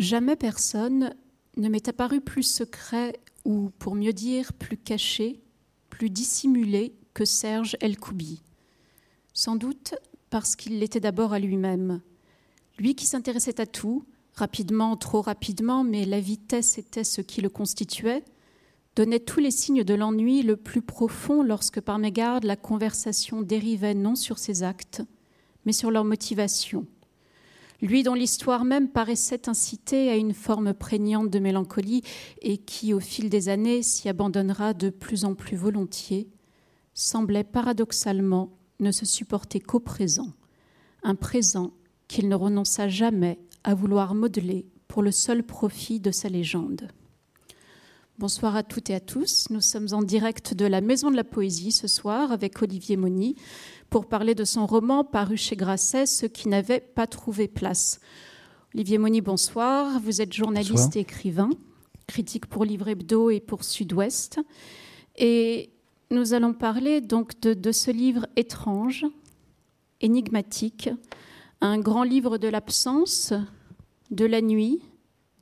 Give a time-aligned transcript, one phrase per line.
[0.00, 1.14] Jamais personne
[1.58, 5.42] ne m'est apparu plus secret ou, pour mieux dire, plus caché,
[5.90, 8.42] plus dissimulé que Serge Elkoubi.
[9.34, 9.94] Sans doute
[10.30, 12.00] parce qu'il l'était d'abord à lui-même.
[12.78, 17.50] Lui qui s'intéressait à tout, rapidement, trop rapidement, mais la vitesse était ce qui le
[17.50, 18.24] constituait,
[18.96, 23.92] donnait tous les signes de l'ennui le plus profond lorsque par mégarde la conversation dérivait
[23.92, 25.02] non sur ses actes,
[25.66, 26.86] mais sur leur motivation.
[27.82, 32.02] Lui dont l'histoire même paraissait inciter à une forme prégnante de mélancolie
[32.42, 36.28] et qui, au fil des années, s'y abandonnera de plus en plus volontiers,
[36.92, 40.32] semblait paradoxalement ne se supporter qu'au présent,
[41.02, 41.72] un présent
[42.06, 46.88] qu'il ne renonça jamais à vouloir modeler pour le seul profit de sa légende.
[48.18, 49.46] Bonsoir à toutes et à tous.
[49.48, 53.34] Nous sommes en direct de la Maison de la Poésie ce soir avec Olivier Moni
[53.90, 58.00] pour parler de son roman paru chez Grasset, Ce qui n'avait pas trouvé place.
[58.72, 60.00] Olivier Moni, bonsoir.
[60.00, 61.50] Vous êtes journaliste et écrivain,
[62.06, 64.38] critique pour Livre Hebdo et pour Sud-Ouest.
[65.16, 65.70] Et
[66.12, 69.04] nous allons parler donc de, de ce livre étrange,
[70.00, 70.88] énigmatique,
[71.60, 73.34] un grand livre de l'absence,
[74.12, 74.80] de la nuit,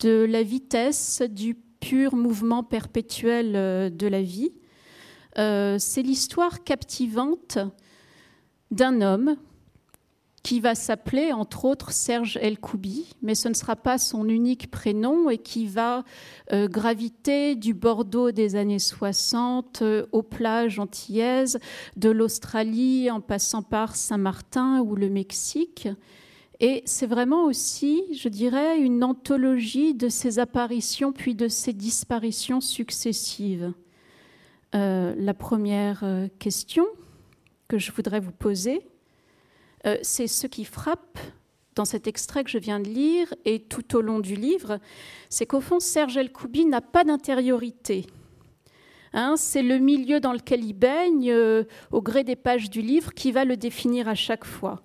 [0.01, 4.53] de la vitesse, du pur mouvement perpétuel euh, de la vie.
[5.37, 7.59] Euh, c'est l'histoire captivante
[8.71, 9.37] d'un homme
[10.43, 14.71] qui va s'appeler entre autres Serge El Koubi, mais ce ne sera pas son unique
[14.71, 16.05] prénom et qui va
[16.53, 21.59] euh, graviter du Bordeaux des années 60 aux plages antillaises,
[21.97, 25.89] de l'Australie en passant par Saint-Martin ou le Mexique.
[26.61, 32.61] Et c'est vraiment aussi, je dirais, une anthologie de ces apparitions puis de ces disparitions
[32.61, 33.73] successives.
[34.75, 36.87] Euh, la première euh, question
[37.69, 38.87] que je voudrais vous poser,
[39.87, 41.19] euh, c'est ce qui frappe
[41.75, 44.81] dans cet extrait que je viens de lire et tout au long du livre,
[45.29, 48.07] c'est qu'au fond, Serge Elkoubi n'a pas d'intériorité.
[49.13, 51.33] Hein, c'est le milieu dans lequel il baigne,
[51.93, 54.83] au gré des pages du livre, qui va le définir à chaque fois.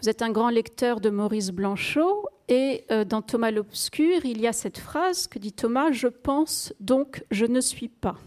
[0.00, 4.46] Vous êtes un grand lecteur de Maurice Blanchot et euh, dans Thomas l'Obscur, il y
[4.46, 8.18] a cette phrase que dit Thomas Je pense donc je ne suis pas.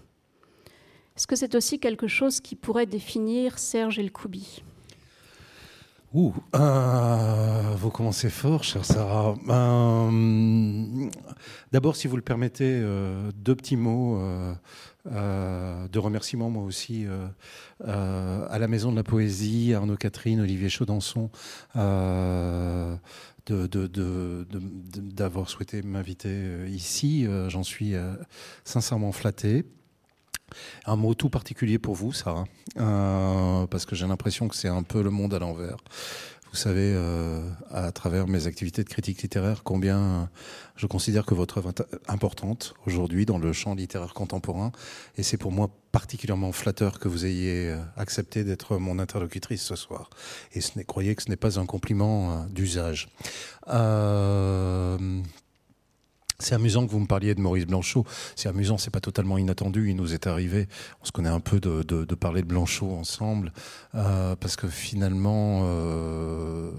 [1.17, 4.63] Est-ce que c'est aussi quelque chose qui pourrait définir Serge Elkoubi
[6.13, 9.35] Ouh, euh, vous commencez fort, chère Sarah.
[9.49, 11.09] Euh,
[11.73, 12.81] d'abord, si vous le permettez,
[13.35, 14.17] deux petits mots
[15.11, 17.27] euh, de remerciements, moi aussi, euh,
[17.87, 21.29] euh, à la Maison de la Poésie, Arnaud Catherine, Olivier Chaudançon,
[25.15, 27.25] d'avoir souhaité m'inviter ici.
[27.47, 27.93] J'en suis
[28.65, 29.65] sincèrement flatté.
[30.85, 35.01] Un mot tout particulier pour vous, Sarah, parce que j'ai l'impression que c'est un peu
[35.01, 35.77] le monde à l'envers.
[36.51, 37.41] Vous savez, euh,
[37.71, 40.29] à travers mes activités de critique littéraire, combien
[40.75, 44.71] je considère que votre œuvre est importante aujourd'hui dans le champ littéraire contemporain.
[45.17, 49.75] Et c'est pour moi particulièrement flatteur que vous ayez euh, accepté d'être mon interlocutrice ce
[49.75, 50.09] soir.
[50.53, 53.09] Et croyez que ce n'est pas un compliment euh, d'usage.
[56.39, 58.05] C'est amusant que vous me parliez de Maurice Blanchot.
[58.35, 59.89] C'est amusant, c'est pas totalement inattendu.
[59.89, 60.67] Il nous est arrivé,
[61.01, 63.51] on se connaît un peu de, parler de Blanchot ensemble,
[63.95, 66.71] euh, parce que finalement, euh,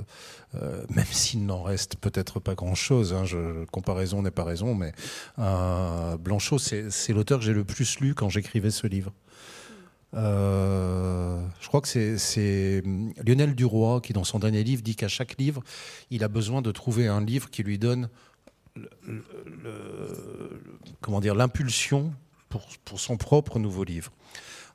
[0.55, 3.25] euh, même s'il n'en reste peut-être pas grand-chose, hein,
[3.73, 4.93] comparaison n'est pas raison, mais
[5.37, 9.13] Blanchot, c'est l'auteur que j'ai le plus lu quand j'écrivais ce livre.
[10.13, 12.83] je crois que c'est
[13.27, 15.65] Lionel Duroy qui, dans son dernier livre, dit qu'à chaque livre,
[16.13, 18.09] il a besoin de trouver un livre qui lui donne
[21.01, 22.13] comment dire l'impulsion
[22.49, 24.13] pour, pour, son propre nouveau livre.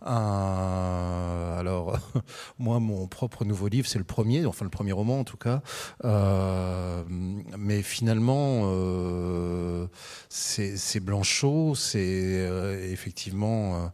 [0.05, 1.97] Euh, alors,
[2.59, 5.61] moi, mon propre nouveau livre, c'est le premier, enfin le premier roman en tout cas.
[6.03, 9.87] Euh, mais finalement, euh,
[10.29, 12.49] c'est Blanchot, c'est
[12.91, 13.91] effectivement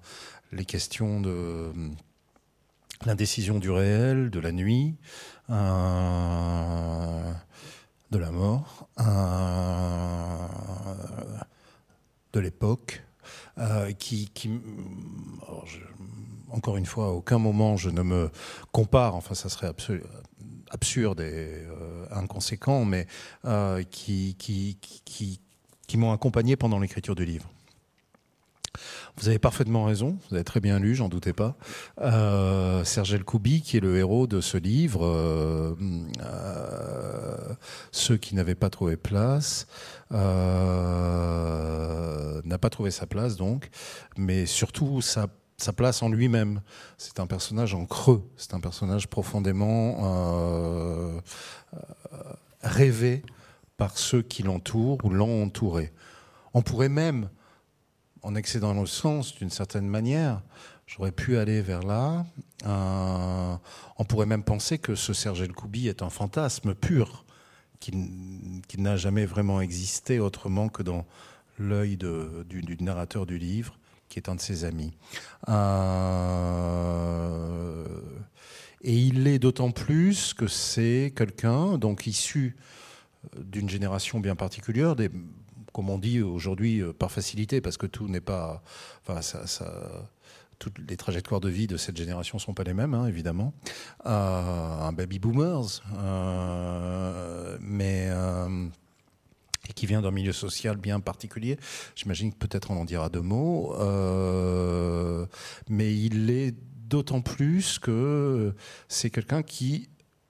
[0.51, 1.71] les questions de
[3.05, 4.95] l'indécision du réel, de la nuit
[8.11, 9.03] de la mort, euh,
[12.33, 13.03] de l'époque,
[13.57, 14.31] euh, qui,
[16.51, 18.31] encore une fois, à aucun moment je ne me
[18.71, 19.71] compare, enfin ça serait
[20.71, 23.05] absurde et euh, inconséquent, mais
[23.91, 24.35] qui,
[25.95, 27.49] m'ont accompagné pendant l'écriture du livre.
[29.19, 31.57] Vous avez parfaitement raison, vous avez très bien lu, j'en doutais pas.
[31.99, 35.75] Euh, Serge Elkoubi, qui est le héros de ce livre, euh,
[36.23, 37.53] euh,
[37.91, 39.67] Ceux qui n'avaient pas trouvé place,
[40.13, 41.01] euh,
[42.45, 43.69] n'a pas trouvé sa place donc,
[44.15, 45.27] mais surtout sa,
[45.57, 46.61] sa place en lui-même.
[46.97, 49.97] C'est un personnage en creux, c'est un personnage profondément
[52.61, 53.23] rêvé
[53.75, 55.91] par ceux qui l'entourent ou l'ont entouré.
[56.53, 57.27] On pourrait même,
[58.21, 60.41] en excédant le sens d'une certaine manière,
[60.87, 62.25] j'aurais pu aller vers là,
[62.65, 63.55] euh,
[63.97, 67.25] on pourrait même penser que ce Serge El-Koubi est un fantasme pur,
[67.79, 67.93] qui,
[68.77, 71.05] n'a jamais vraiment existé autrement que dans
[71.57, 73.79] l'œil du, du, narrateur du livre,
[74.09, 74.91] qui est un de ses amis.
[75.47, 76.25] Euh,
[78.81, 82.57] et il l'est d'autant plus que c'est quelqu'un donc issu
[83.37, 85.09] d'une génération bien particulière, des,
[85.73, 88.61] comme on dit aujourd'hui euh, par facilité, parce que tout n'est pas,
[89.07, 89.19] enfin,
[90.57, 93.53] toutes les trajectoires de vie de cette génération sont pas les mêmes, hein, évidemment.
[94.05, 98.09] Euh, un baby boomers, euh, mais
[99.69, 101.57] et qui vient d'un milieu social bien particulier.
[101.95, 103.75] J'imagine que peut-être on en dira deux mots,
[105.69, 106.55] mais il est
[106.87, 108.55] d'autant plus que
[108.87, 109.89] c'est quelqu'un qui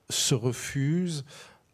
[0.10, 1.24] se refuse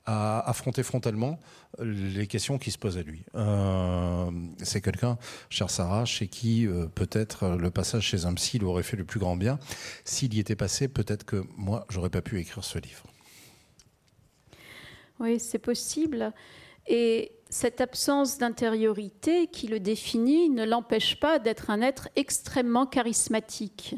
[0.05, 1.39] à affronter frontalement
[1.79, 3.23] les questions qui se posent à lui.
[3.35, 4.29] Euh,
[4.61, 5.17] c'est quelqu'un,
[5.49, 9.05] cher Sarah, chez qui euh, peut-être le passage chez un psy lui aurait fait le
[9.05, 9.59] plus grand bien.
[10.03, 13.03] S'il y était passé, peut-être que moi, j'aurais pas pu écrire ce livre.
[15.19, 16.33] Oui, c'est possible.
[16.87, 23.95] Et cette absence d'intériorité qui le définit ne l'empêche pas d'être un être extrêmement charismatique.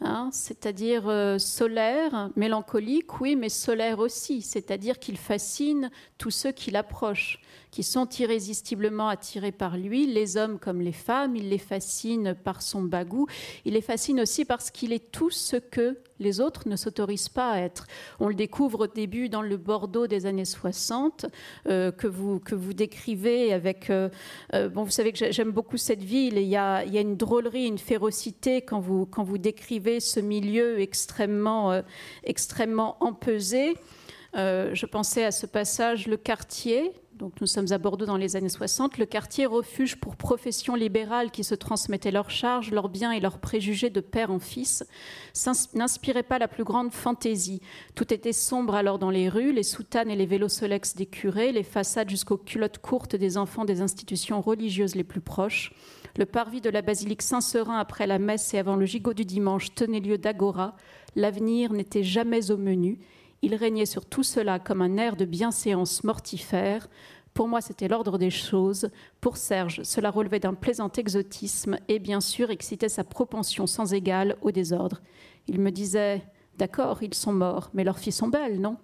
[0.00, 6.72] Hein, c'est-à-dire euh, solaire, mélancolique, oui, mais solaire aussi, c'est-à-dire qu'il fascine tous ceux qui
[6.72, 7.40] l'approchent
[7.74, 11.34] qui sont irrésistiblement attirés par lui, les hommes comme les femmes.
[11.34, 13.26] Il les fascine par son bagou.
[13.64, 17.50] Il les fascine aussi parce qu'il est tout ce que les autres ne s'autorisent pas
[17.50, 17.88] à être.
[18.20, 21.26] On le découvre au début dans le Bordeaux des années 60,
[21.66, 23.90] euh, que, vous, que vous décrivez avec...
[23.90, 24.08] Euh,
[24.54, 27.16] euh, bon, vous savez que j'aime beaucoup cette ville, il y a, y a une
[27.16, 31.82] drôlerie, une férocité quand vous, quand vous décrivez ce milieu extrêmement,
[32.22, 33.74] extrêmement empesé.
[34.34, 38.98] je pensais à ce passage, le quartier, nous sommes à Bordeaux dans les années 60,
[38.98, 43.38] le quartier refuge pour professions libérales qui se transmettaient leurs charges, leurs biens et leurs
[43.38, 44.84] préjugés de père en fils,
[45.74, 47.60] n'inspirait pas la plus grande fantaisie.
[47.94, 51.52] Tout était sombre alors dans les rues, les soutanes et les vélos solex des curés,
[51.52, 55.72] les façades jusqu'aux culottes courtes des enfants des institutions religieuses les plus proches.
[56.16, 59.74] Le parvis de la basilique Saint-Seurin après la messe et avant le gigot du dimanche
[59.74, 60.76] tenait lieu d'agora.
[61.16, 62.98] L'avenir n'était jamais au menu
[63.44, 66.88] il régnait sur tout cela comme un air de bienséance mortifère.
[67.34, 68.88] Pour moi, c'était l'ordre des choses.
[69.20, 74.36] Pour Serge, cela relevait d'un plaisant exotisme et bien sûr excitait sa propension sans égale
[74.40, 75.02] au désordre.
[75.46, 76.22] Il me disait
[76.56, 78.78] D'accord, ils sont morts, mais leurs filles sont belles, non?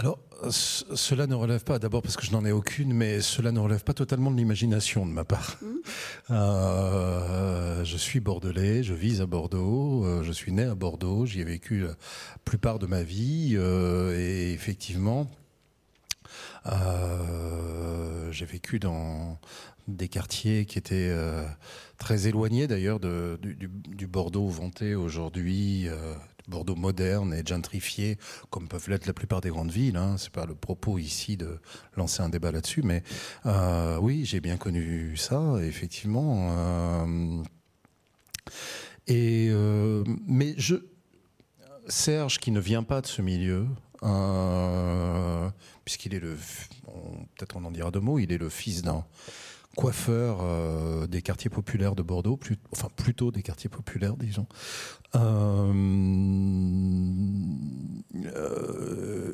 [0.00, 0.18] Alors,
[0.50, 3.84] cela ne relève pas, d'abord parce que je n'en ai aucune, mais cela ne relève
[3.84, 5.58] pas totalement de l'imagination de ma part.
[5.60, 5.66] Mmh.
[6.30, 11.42] Euh, je suis bordelais, je vis à Bordeaux, euh, je suis né à Bordeaux, j'y
[11.42, 11.94] ai vécu la
[12.46, 15.30] plupart de ma vie, euh, et effectivement,
[16.64, 19.38] j'ai vécu dans
[19.86, 21.14] des quartiers qui étaient
[21.98, 25.88] très éloignés d'ailleurs du, du, Bordeaux vanté aujourd'hui,
[26.50, 28.18] Bordeaux moderne et gentrifié,
[28.50, 29.96] comme peuvent l'être la plupart des grandes villes.
[29.96, 30.16] Hein.
[30.18, 31.60] C'est pas le propos ici de
[31.96, 33.02] lancer un débat là-dessus, mais
[33.46, 36.52] euh, oui, j'ai bien connu ça, effectivement.
[36.58, 37.42] Euh,
[39.06, 40.76] et euh, mais je,
[41.88, 43.66] Serge, qui ne vient pas de ce milieu,
[45.84, 46.36] puisqu'il est le,
[47.36, 49.04] peut-être on en dira deux mots, il est le fils d'un
[49.76, 52.38] coiffeur euh, des quartiers populaires de Bordeaux,
[52.72, 54.46] enfin plutôt des quartiers populaires, disons,
[55.14, 55.72] euh,
[58.34, 59.32] euh,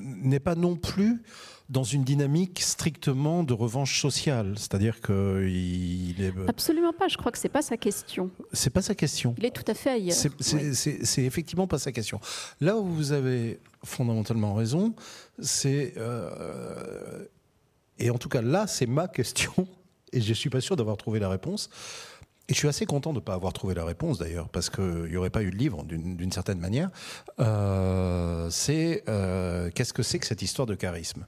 [0.00, 1.22] n'est pas non plus
[1.68, 7.08] dans une dynamique strictement de revanche sociale, c'est-à-dire que il est absolument pas.
[7.08, 8.30] Je crois que c'est pas sa question.
[8.54, 9.34] C'est pas sa question.
[9.36, 10.16] Il est tout à fait ailleurs.
[10.16, 12.20] C'est effectivement pas sa question.
[12.62, 14.94] Là où vous avez fondamentalement raison,
[15.38, 15.92] c'est
[17.98, 19.52] et en tout cas, là, c'est ma question,
[20.12, 21.70] et je ne suis pas sûr d'avoir trouvé la réponse.
[22.50, 25.04] Et je suis assez content de ne pas avoir trouvé la réponse d'ailleurs, parce qu'il
[25.04, 26.90] n'y aurait pas eu de livre d'une certaine manière.
[27.40, 31.26] Euh, c'est euh, qu'est-ce que c'est que cette histoire de charisme?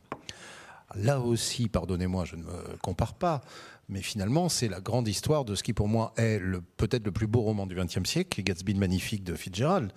[0.95, 3.43] Là aussi, pardonnez-moi, je ne me compare pas,
[3.91, 6.41] mais finalement, c'est la grande histoire de ce qui pour moi est
[6.79, 9.93] peut-être le plus beau roman du XXe siècle, Gatsby le Magnifique de Fitzgerald,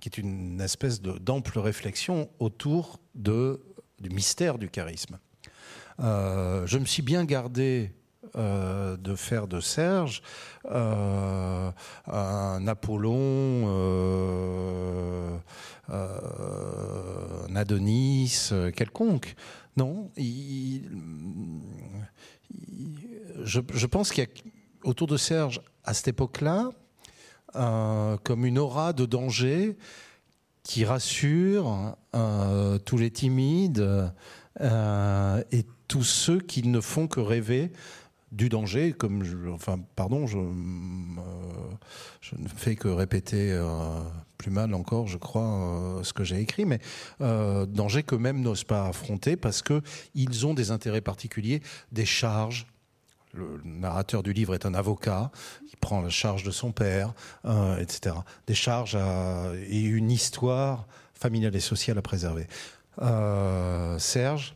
[0.00, 5.18] qui est une espèce d'ample réflexion autour du mystère du charisme.
[6.00, 7.92] Euh, je me suis bien gardé
[8.36, 10.20] euh, de faire de Serge
[10.66, 11.70] euh,
[12.06, 13.68] un Apollon,
[15.88, 19.34] un Adonis quelconque.
[19.76, 20.10] Non,
[23.42, 24.30] je, pense qu'il y a
[24.84, 26.70] autour de Serge, à cette époque-là,
[27.52, 29.76] comme une aura de danger
[30.62, 31.96] qui rassure
[32.84, 34.12] tous les timides
[34.60, 37.72] et tous ceux qui ne font que rêver
[38.32, 40.38] du danger, comme je, enfin, pardon, je,
[42.20, 43.58] je ne fais que répéter
[44.36, 46.80] plus mal encore, je crois, ce que j'ai écrit, mais
[47.20, 49.80] danger que même n'osent pas affronter parce que
[50.14, 51.62] ils ont des intérêts particuliers,
[51.92, 52.66] des charges,
[53.36, 55.30] le narrateur du livre est un avocat,
[55.68, 57.12] il prend la charge de son père,
[57.44, 58.16] euh, etc.
[58.46, 58.96] Des charges
[59.68, 62.46] et une histoire familiale et sociale à préserver.
[63.02, 64.54] Euh, Serge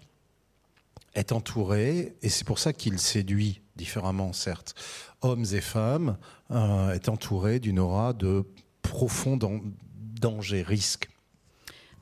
[1.14, 4.74] est entouré, et c'est pour ça qu'il séduit différemment, certes,
[5.22, 6.18] hommes et femmes,
[6.50, 8.44] euh, est entouré d'une aura de
[8.82, 9.38] profond
[10.20, 11.08] danger, risque.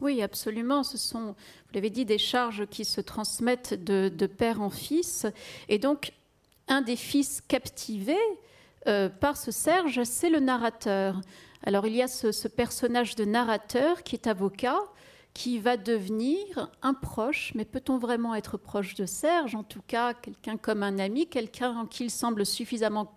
[0.01, 0.85] Oui, absolument.
[0.85, 5.27] Ce sont, vous l'avez dit, des charges qui se transmettent de, père en fils.
[5.69, 6.13] Et donc,
[6.69, 8.17] un des fils captivés
[8.87, 11.21] euh, par ce Serge, c'est le narrateur.
[11.65, 14.79] Alors il y a ce, personnage de narrateur qui est avocat,
[15.39, 20.13] qui va devenir un proche, mais peut-on vraiment être proche de Serge En tout cas,
[20.13, 23.17] quelqu'un comme un ami, quelqu'un en qui il semble suffisamment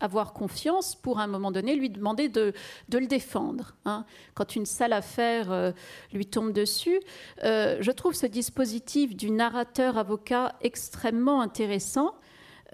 [0.00, 2.54] avoir confiance pour à un moment donné lui demander de,
[2.90, 3.76] le défendre.
[3.84, 4.06] Hein.
[4.32, 5.72] Quand une sale affaire euh,
[6.14, 7.00] lui tombe dessus,
[7.44, 12.14] euh, je trouve ce dispositif du narrateur avocat extrêmement intéressant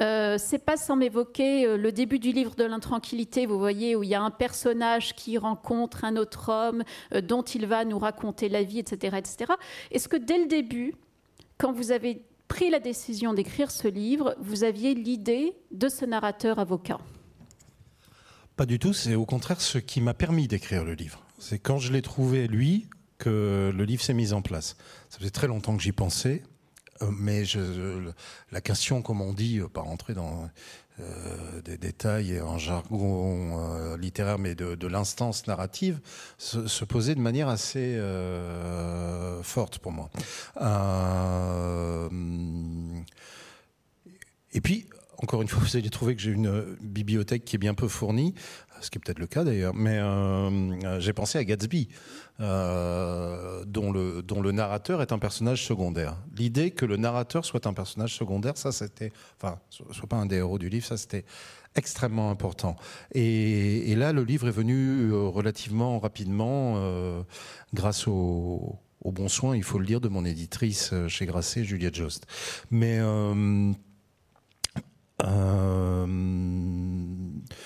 [0.00, 4.02] euh, c'est pas sans m'évoquer euh, le début du livre de l'intranquillité, vous voyez, où
[4.02, 6.82] il y a un personnage qui rencontre un autre homme
[7.14, 9.16] euh, dont il va nous raconter la vie, etc.
[9.18, 9.52] etc.
[9.92, 10.94] Est-ce que dès le début,
[11.58, 16.58] quand vous avez pris la décision d'écrire ce livre, vous aviez l'idée de ce narrateur
[16.58, 16.98] avocat?
[18.56, 21.22] Pas du tout, c'est au contraire ce qui m'a permis d'écrire le livre.
[21.38, 24.76] C'est quand je l'ai trouvé, lui, que le livre s'est mis en place.
[25.08, 26.42] Ça faisait très longtemps que j'y pensais.
[27.02, 27.42] Euh, mais
[28.52, 30.48] la question, comme on dit, euh, pas rentrer dans
[31.00, 36.00] euh, des détails en jargon littéraire, mais de, l'instance narrative,
[36.38, 37.98] se, posait de manière assez
[39.42, 40.10] forte pour moi.
[44.52, 44.86] et puis,
[45.18, 48.34] encore une fois, vous allez trouver que j'ai une bibliothèque qui est bien peu fournie,
[48.84, 50.00] ce qui est peut-être le cas d'ailleurs, mais
[51.00, 51.88] j'ai pensé à Gatsby.
[52.40, 56.16] Euh, dont, le, dont le narrateur est un personnage secondaire.
[56.36, 60.38] L'idée que le narrateur soit un personnage secondaire, ça c'était, enfin, soit pas un des
[60.38, 61.24] héros du livre, ça c'était
[61.76, 62.74] extrêmement important.
[63.12, 67.22] Et, là, le livre est venu euh, relativement rapidement euh,
[67.72, 71.94] grâce au, au, bon soin, il faut le dire, de mon éditrice chez Grasset, Juliette
[71.94, 72.26] Jost.
[72.72, 72.96] Mais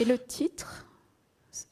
[0.01, 0.88] et le titre?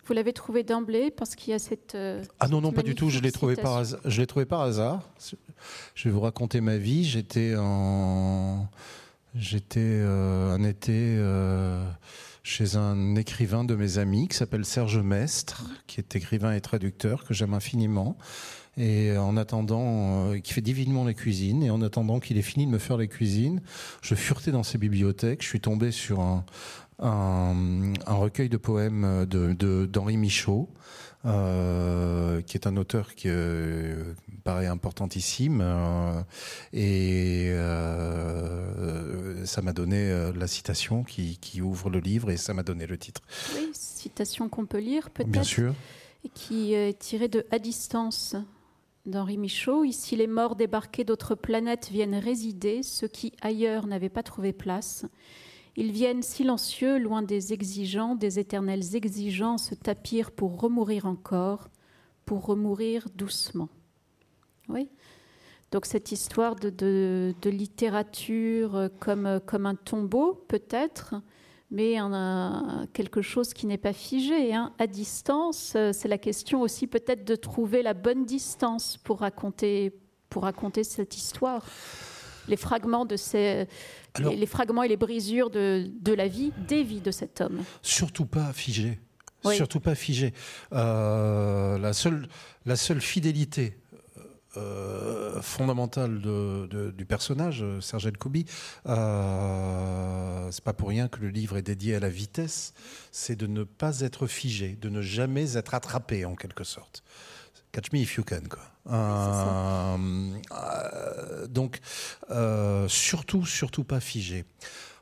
[0.06, 1.94] Vous l'avez trouvé d'emblée parce qu'il y a cette.
[1.94, 3.10] Euh, ah non, non, pas du tout.
[3.10, 4.00] Je l'ai trouvé, par hasard.
[4.04, 5.08] je trouvé par hasard.
[5.94, 7.04] Je vais vous raconter ma vie.
[7.04, 8.68] J'étais en.
[9.34, 11.84] J'étais euh, un été euh,
[12.42, 17.24] chez un écrivain de mes amis qui s'appelle Serge Mestre, qui est écrivain et traducteur,
[17.24, 18.16] que j'aime infiniment.
[18.78, 22.70] Et en attendant, qui fait divinement les cuisines, et en attendant qu'il ait fini de
[22.70, 23.62] me faire les cuisines,
[24.02, 25.42] je furetais dans ses bibliothèques.
[25.42, 26.44] Je suis tombé sur un,
[26.98, 30.68] un, recueil de poèmes d'Henri Michaud,
[31.24, 35.60] euh, qui est un auteur qui euh, paraît importantissime.
[35.60, 36.22] Euh,
[36.72, 37.50] et
[39.44, 43.22] ça m'a donné la citation qui, ouvre le livre et ça m'a donné le titre.
[43.56, 45.30] Oui, citation qu'on peut lire peut-être.
[45.30, 45.74] Bien sûr.
[46.24, 48.36] Et qui est tirée de À distance
[49.04, 49.84] d'Henri Michaud.
[49.84, 55.06] Ici, les morts débarqués d'autres planètes viennent résider, ceux qui ailleurs n'avaient pas trouvé place.
[55.76, 61.68] Ils viennent silencieux, loin des exigeants, des éternelles exigences, tapir pour remourir encore,
[62.24, 63.68] pour remourir doucement.
[64.68, 64.88] Oui.
[65.72, 71.16] Donc cette histoire de, littérature comme, comme un tombeau, peut-être,
[71.70, 74.54] mais un, quelque chose qui n'est pas figé.
[74.54, 74.72] Hein.
[74.78, 79.92] À distance, c'est la question aussi peut-être de trouver la bonne distance pour raconter,
[80.30, 81.66] pour raconter cette histoire
[82.48, 83.66] les fragments de ces,
[84.18, 87.62] les, fragments et les brisures de, de, la vie, des vies de cet homme.
[87.82, 88.98] Surtout pas figé.
[89.54, 90.32] Surtout pas figé.
[90.72, 92.28] Euh, la, seule,
[92.64, 93.78] la seule fidélité
[94.56, 98.46] euh, fondamentale de, du personnage, Serge Koubi,
[98.86, 102.72] euh, c'est pas pour rien que le livre est dédié à la vitesse,
[103.12, 107.02] c'est de ne pas être figé, de ne jamais être attrapé en quelque sorte.
[107.72, 108.75] Catch me if you can, quoi.
[108.90, 109.96] Euh,
[110.52, 111.80] euh, donc,
[112.30, 114.44] euh, surtout, surtout pas figé.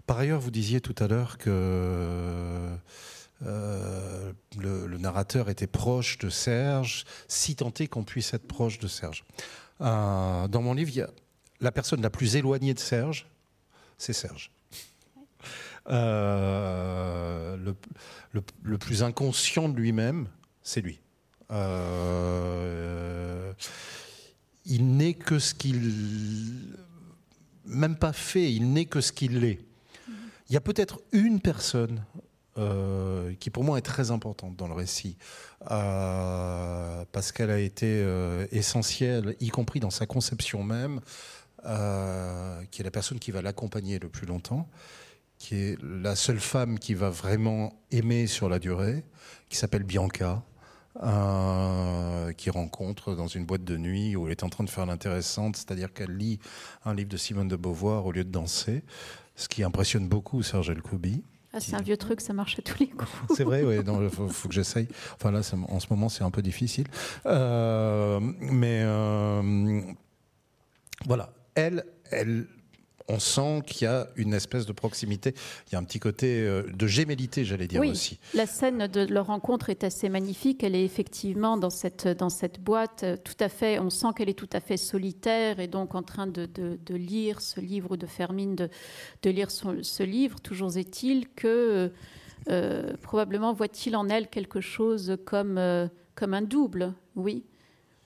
[0.07, 2.71] Par ailleurs, vous disiez tout à l'heure que
[3.41, 9.25] le, narrateur était proche de Serge, si tant qu'on puisse être proche de Serge.
[9.81, 11.09] dans mon livre,
[11.61, 13.27] la personne la plus éloignée de Serge,
[13.99, 14.51] c'est Serge.
[15.87, 17.75] le,
[18.79, 20.29] plus inconscient de lui-même,
[20.63, 21.01] c'est lui.
[24.65, 26.75] Il n'est que ce qu'il.
[27.67, 29.61] Même pas fait, il n'est que ce qu'il est.
[30.49, 32.03] Il y a peut-être une personne
[32.57, 35.17] euh, qui pour moi est très importante dans le récit,
[35.73, 41.01] euh, parce qu'elle a été euh, essentielle, y compris dans sa conception même,
[42.71, 44.69] qui est la personne qui va l'accompagner le plus longtemps,
[45.39, 49.03] qui est la seule femme qui va vraiment aimer sur la durée,
[49.49, 50.45] qui s'appelle Bianca.
[52.37, 55.57] Qui rencontre dans une boîte de nuit où elle est en train de faire l'intéressante,
[55.57, 56.39] c'est-à-dire qu'elle lit
[56.85, 58.83] un livre de Simone de Beauvoir au lieu de danser,
[59.37, 61.23] ce qui impressionne beaucoup Serge Elkoubi.
[61.55, 63.09] Ah, c'est un vieux truc, ça marche à tous les coups.
[63.37, 63.77] C'est vrai, oui.
[63.79, 64.89] Il faut, que j'essaye.
[65.15, 66.87] Enfin là, en ce moment, c'est un peu difficile.
[67.27, 69.81] Euh, mais euh,
[71.07, 72.49] voilà, elle, elle
[73.09, 75.35] on sent qu'il y a une espèce de proximité.
[75.67, 78.19] Il y a un petit côté euh, de gémellité, j'allais dire oui, aussi.
[78.33, 80.65] La scène de leur rencontre est assez magnifique.
[80.65, 83.79] Elle est effectivement dans cette, dans cette boîte, euh, tout à fait.
[83.79, 87.41] On sent qu'elle est tout à fait solitaire et donc en train de, de, lire
[87.41, 88.71] ce livre ou de faire mine de,
[89.23, 90.41] de lire ce livre.
[90.41, 91.91] Toujours est-il que
[92.49, 95.61] euh, probablement voit-il en elle quelque chose comme,
[96.15, 97.45] comme un double, oui,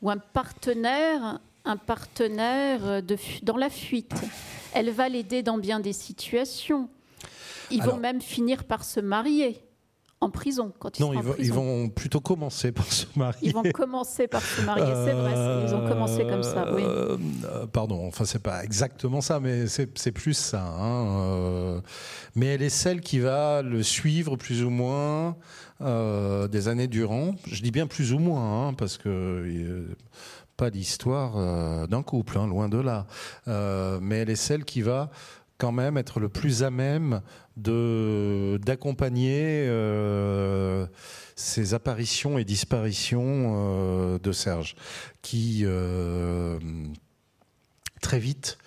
[0.02, 4.14] ou un partenaire, un partenaire de, dans la fuite.
[4.75, 6.89] Elle va l'aider dans bien des situations.
[7.71, 9.61] Ils vont même finir par se marier
[10.21, 13.39] en prison quand ils non, ils, vont, ils vont plutôt commencer par se marier.
[13.43, 15.65] Ils vont commencer par se marier, c'est vrai.
[15.65, 16.83] Ils ont commencé comme ça, oui.
[16.85, 17.17] Euh,
[17.73, 20.63] pardon, enfin c'est pas exactement ça, mais c'est plus ça.
[20.63, 21.81] Hein, euh.
[22.35, 25.37] mais elle est celle qui va le suivre plus ou moins
[25.81, 27.35] euh, des années durant.
[27.47, 29.87] Je dis bien plus ou moins, hein, parce que
[30.59, 33.07] pas l'histoire euh, d'un couple, hein, loin de là.
[33.47, 35.11] Euh, mais elle est celle qui va
[35.57, 37.23] quand même être le plus à même
[37.57, 40.87] d'accompagner euh,
[41.37, 44.77] ces apparitions et disparitions de Serge,
[45.23, 45.65] qui
[48.00, 48.59] très vite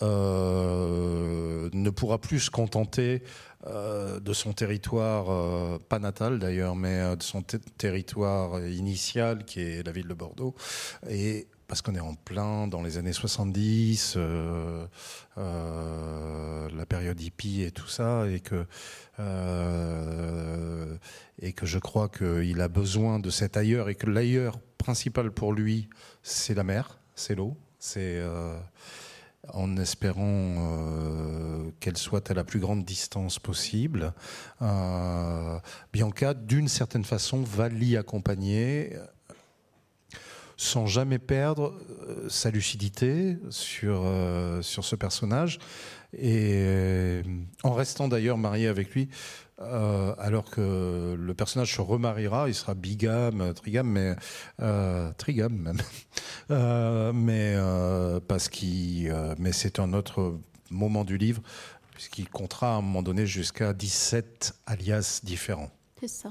[0.00, 3.22] ne pourra plus se contenter
[3.66, 9.60] euh, de son territoire, euh, pas natal d'ailleurs, mais euh, de son territoire initial qui
[9.60, 10.56] est la ville de Bordeaux.
[11.08, 14.16] Et parce qu'on est en plein dans les années 70,
[15.36, 18.66] la période hippie et tout ça, et que,
[21.40, 25.54] et que je crois qu'il a besoin de cet ailleurs, et que l'ailleurs principal pour
[25.54, 25.88] lui,
[26.22, 28.20] c'est la mer, c'est l'eau, c'est
[29.48, 34.12] en espérant euh, qu'elle soit à la plus grande distance possible.
[34.60, 35.58] Euh,
[35.92, 38.96] Bianca, d'une certaine façon, va l'y accompagner
[40.56, 41.74] sans jamais perdre
[42.08, 44.04] euh, sa lucidité sur,
[44.62, 45.58] ce personnage
[46.16, 47.22] et
[47.62, 49.08] en restant d'ailleurs marié avec lui
[49.62, 54.16] euh, alors que le personnage se remariera, il sera bigame, trigame, mais
[54.60, 55.12] euh,
[55.48, 55.80] même,
[56.50, 57.56] euh, mais
[58.28, 60.38] parce qu'il, mais c'est un autre
[60.70, 61.42] moment du livre
[61.92, 65.70] puisqu'il comptera à un moment donné jusqu'à 17 alias différents.
[66.00, 66.30] C'est ça.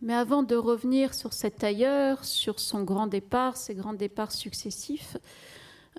[0.00, 5.18] Mais avant de revenir sur cet ailleurs, sur son grand départ, ses grands départs successifs,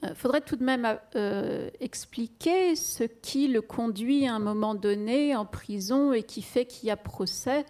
[0.02, 4.74] il euh, faudrait tout de même euh, expliquer ce qui le conduit à un moment
[4.74, 7.66] donné en prison et qui fait qu'il y a procès.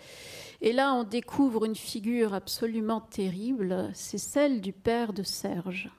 [0.61, 5.89] Et là, on découvre une figure absolument terrible, c'est celle du père de Serge,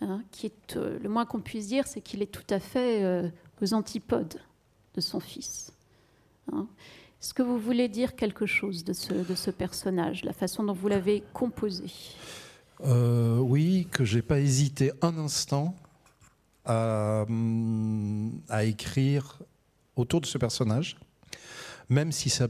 [0.00, 3.32] hein, qui est, euh, le moins qu'on puisse dire, c'est qu'il est tout à fait
[3.60, 4.40] aux antipodes
[4.94, 5.72] de son fils.
[6.52, 6.66] Hein.
[7.20, 10.74] Est-ce que vous voulez dire quelque chose de ce, de ce personnage, la façon dont
[10.74, 11.86] vous l'avez composé?
[12.82, 15.76] Euh, oui, que j'ai pas hésité un instant
[16.66, 17.26] à,
[18.62, 19.38] écrire
[19.96, 20.96] autour de ce personnage,
[21.88, 22.48] même si ça,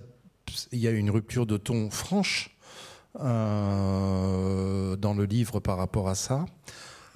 [0.73, 2.57] il y a une rupture de ton franche
[3.21, 6.47] euh, dans le livre par rapport à ça,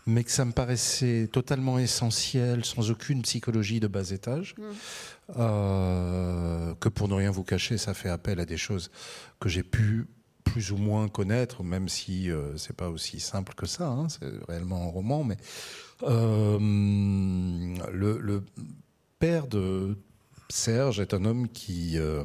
[0.07, 4.55] mais que ça me paraissait totalement essentiel, sans aucune psychologie de bas étage.
[4.57, 4.63] Mmh.
[5.37, 8.91] Euh, que pour ne rien vous cacher, ça fait appel à des choses
[9.41, 10.07] que j'ai pu
[10.51, 14.27] plus ou moins connaître, même si euh, c'est pas aussi simple que ça, hein, c'est
[14.49, 15.37] réellement un roman, mais
[16.03, 16.59] euh,
[17.91, 18.45] le,
[19.19, 19.99] père de
[20.49, 22.25] Serge est un homme qui, euh,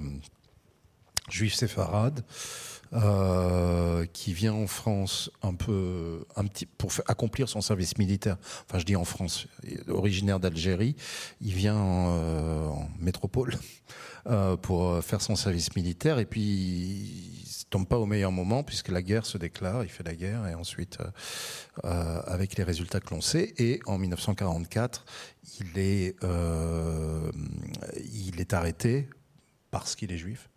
[1.29, 2.23] juif séfarade,
[4.13, 8.37] qui vient en France un peu, un petit, pour accomplir son service militaire.
[8.69, 9.47] Enfin, je dis en France,
[9.87, 10.95] originaire d'Algérie,
[11.41, 13.57] il vient en métropole
[14.61, 17.42] pour faire son service militaire et puis
[17.73, 20.53] tombe pas au meilleur moment puisque la guerre se déclare, il fait la guerre et
[20.53, 21.07] ensuite euh,
[21.85, 25.03] euh, avec les résultats que l'on sait et en 1944
[25.59, 27.31] il est euh,
[28.13, 29.09] il est arrêté
[29.71, 30.51] parce qu'il est juif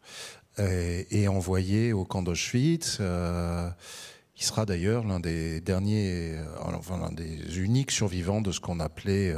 [0.58, 2.98] et, envoyé au camp d'Auschwitz.
[4.38, 9.34] Il sera d'ailleurs l'un des derniers, enfin l'un des uniques survivants de ce qu'on appelait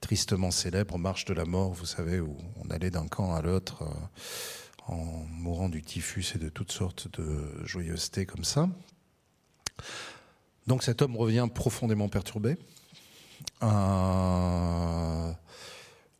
[0.00, 3.84] tristement célèbre Marche de la mort, vous savez, où on allait d'un camp à l'autre
[4.92, 8.68] en mourant du typhus et de toutes sortes de joyeusetés comme ça.
[10.66, 12.56] Donc cet homme revient profondément perturbé.
[13.62, 15.32] Euh,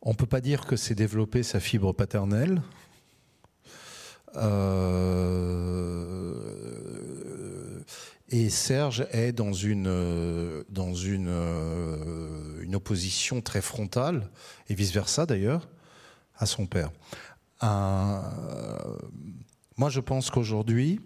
[0.01, 2.61] on ne peut pas dire que c'est développer sa fibre paternelle.
[4.35, 5.03] Euh,
[8.29, 9.87] et Serge est dans une,
[12.73, 14.27] opposition très frontale,
[14.67, 15.69] et vice-versa d'ailleurs,
[16.35, 16.91] à son père.
[17.61, 19.09] Moi,
[19.89, 21.01] je pense qu'aujourd'hui,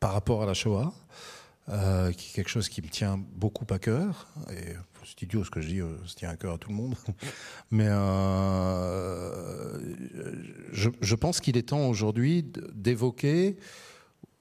[0.00, 0.92] par rapport à la Shoah,
[1.68, 4.26] euh, qui est quelque chose qui me tient beaucoup à cœur.
[4.50, 4.72] Et
[5.04, 6.96] c'est idiot ce que je dis, euh, ça tient à cœur à tout le monde.
[7.70, 9.78] Mais euh,
[10.72, 13.56] je, pense qu'il est temps aujourd'hui d'évoquer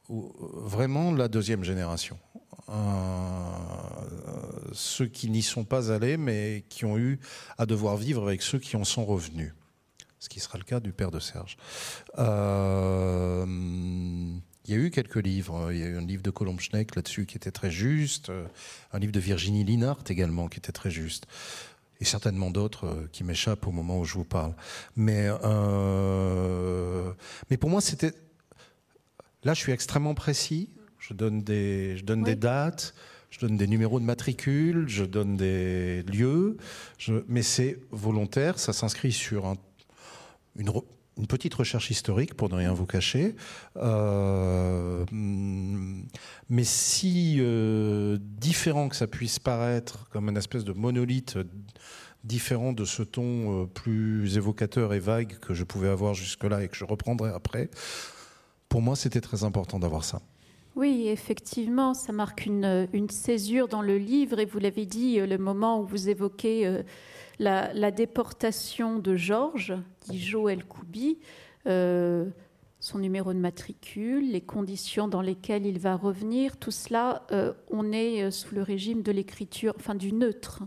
[0.10, 2.18] vraiment la deuxième génération.
[4.74, 7.20] ceux qui n'y sont pas allés, mais qui ont eu
[7.58, 9.54] à devoir vivre avec ceux qui en sont revenus.
[10.22, 11.58] Ce qui sera le cas du père de Serge.
[12.20, 13.44] Euh,
[14.66, 15.72] il y a eu quelques livres.
[15.74, 18.32] Il y a eu un livre de Colomb Schneck là-dessus qui était très juste,
[18.94, 21.26] un livre de Virginie Linhart également qui était très juste,
[22.00, 24.54] et certainement d'autres euh, qui m'échappent au moment où je vous parle.
[24.96, 27.12] Mais, euh,
[27.50, 28.14] mais pour moi, c'était.
[29.44, 30.70] Là, je suis extrêmement précis.
[31.00, 32.94] Je donne des, je donne des dates,
[33.32, 36.58] je donne des numéros de matricule, je donne des lieux,
[37.00, 37.24] je...
[37.28, 38.60] mais c'est volontaire.
[38.60, 39.56] Ça s'inscrit sur un,
[40.56, 43.36] une petite recherche historique, pour ne rien vous cacher.
[43.78, 45.06] Euh,
[46.50, 51.38] mais si euh, différent que ça puisse paraître, comme une espèce de monolithe
[52.24, 56.68] différent de ce ton euh, plus évocateur et vague que je pouvais avoir jusque-là et
[56.68, 57.70] que je reprendrai après,
[58.70, 60.22] pour moi, c'était très important d'avoir ça.
[60.76, 65.38] Oui, effectivement, ça marque une, une, césure dans le livre, et vous l'avez dit, le
[65.38, 66.82] moment où vous évoquez
[67.40, 69.74] la, déportation de Georges,
[70.08, 71.20] dit Joël Koubi,
[71.68, 72.26] euh,
[72.80, 77.92] son numéro de matricule, les conditions dans lesquelles il va revenir, tout cela, euh, on
[77.92, 80.64] est euh, sous le régime de l'écriture, enfin du neutre.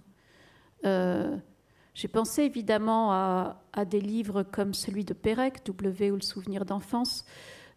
[1.95, 7.25] J'ai pensé évidemment à, des livres comme celui de Pérec, W ou le souvenir d'enfance.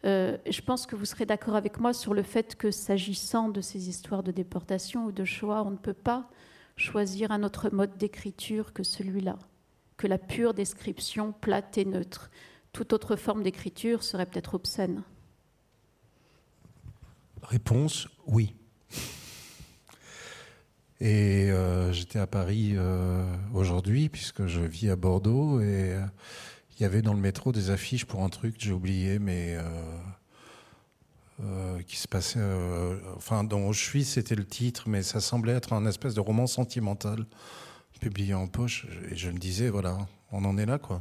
[0.04, 3.90] je pense que vous serez d'accord avec moi sur le fait que s'agissant de ces
[3.90, 6.30] histoires de déportation ou de choix, on ne peut pas
[6.78, 9.38] choisir un autre mode d'écriture que celui-là,
[9.98, 12.32] que la pure description plate et neutre.
[12.72, 15.04] Toute autre forme d'écriture serait peut-être obscène.
[17.42, 18.54] Réponse oui.
[21.00, 26.02] Et euh, j'étais à Paris euh, aujourd'hui, puisque je vis à Bordeaux, et euh,
[26.72, 29.58] il y avait dans le métro des affiches pour un truc que j'ai oublié, mais
[31.44, 35.54] euh, qui se passait, euh, enfin, dont je suis, c'était le titre, mais ça semblait
[35.54, 37.28] être un espèce de roman sentimental
[38.02, 38.88] publié en poche.
[39.12, 40.00] Et je me disais, voilà,
[40.32, 40.98] on en est là, quoi.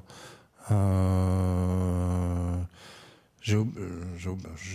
[0.73, 2.55] Euh,
[3.41, 3.57] je,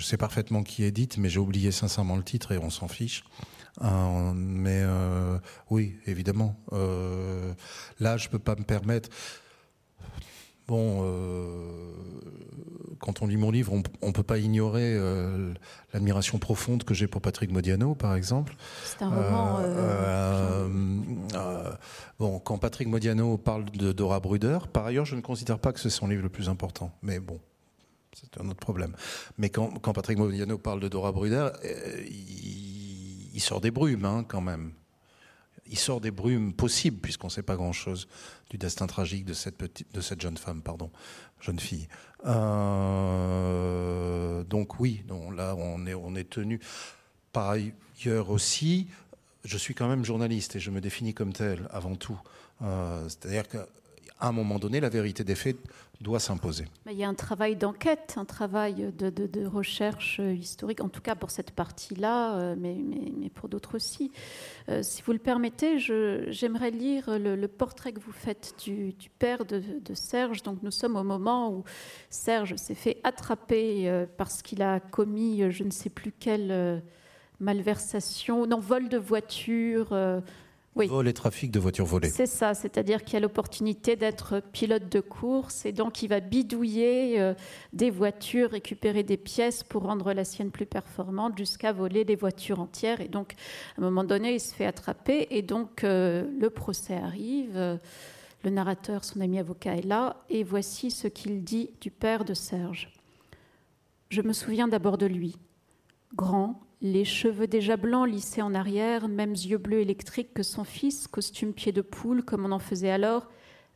[0.02, 3.24] sais parfaitement qui édite, mais j'ai oublié sincèrement le titre et on s'en fiche.
[3.82, 4.84] mais
[5.70, 6.56] oui, évidemment.
[8.00, 9.10] là, je peux pas me permettre.
[10.72, 11.04] Bon,
[13.02, 15.54] quand on lit mon livre, on ne peut pas ignorer euh,
[15.92, 18.56] l'admiration profonde que j'ai pour Patrick Modiano, par exemple.
[18.86, 19.58] C'est un roman.
[19.60, 20.70] Euh,
[21.34, 21.72] euh,
[22.20, 25.80] bon, quand Patrick Modiano parle de Dora Bruder, par ailleurs, je ne considère pas que
[25.80, 26.92] c'est son livre le plus important.
[27.02, 27.40] Mais bon,
[28.14, 28.96] c'est un autre problème.
[29.40, 31.50] Mais quand, Patrick Modiano parle de Dora Bruder,
[32.08, 34.72] il, sort des brumes, hein, quand même
[35.68, 38.08] il sort des brumes possibles, puisqu'on ne sait pas grand-chose
[38.50, 40.90] du destin tragique de cette, jeune femme, pardon,
[41.40, 41.88] jeune fille.
[42.26, 43.14] Euh,
[44.44, 45.04] donc oui,
[45.36, 46.60] là on est, on est tenu.
[47.32, 48.88] Par ailleurs aussi,
[49.46, 52.20] je suis quand même journaliste et je me définis comme tel avant tout.
[52.62, 53.66] Euh, c'est-à-dire qu'à
[54.20, 55.58] un moment donné, la vérité des faits
[56.02, 56.66] doit s'imposer.
[56.90, 61.32] Il y a un travail d'enquête, un travail de, recherche historique, en tout cas pour
[61.32, 62.76] cette partie-là, euh, mais,
[63.36, 64.12] pour d'autres aussi.
[64.70, 69.62] Euh, si vous le permettez, j'aimerais lire le, portrait que vous faites du, père de,
[69.94, 70.42] Serge.
[70.44, 71.64] Donc nous sommes au moment où
[72.10, 76.82] Serge s'est fait attraper euh, parce qu'il a commis je ne sais plus quelle
[77.40, 79.94] malversation, non, vol de voiture
[80.76, 80.88] oui.
[80.88, 82.10] Vol et trafic de voitures volées.
[82.10, 87.20] C'est ça, c'est-à-dire qu'il a l'opportunité d'être pilote de course et donc il va bidouiller
[87.20, 87.34] euh,
[87.74, 92.62] des voitures, récupérer des pièces pour rendre la sienne plus performante jusqu'à voler des voitures
[92.62, 93.02] entières.
[93.02, 93.36] Et donc,
[93.78, 97.58] à un moment donné, il se fait attraper et donc euh, le procès arrive.
[97.58, 97.78] Euh,
[98.44, 102.34] le narrateur, son ami avocat, est là et voici ce qu'il dit du père de
[102.34, 102.92] Serge.
[104.10, 105.38] Je me souviens d'abord de lui.
[106.16, 111.08] grand, les cheveux déjà blancs lissés en arrière, mêmes yeux bleus électriques que son fils,
[111.08, 113.30] costume pied de poule comme on en faisait alors,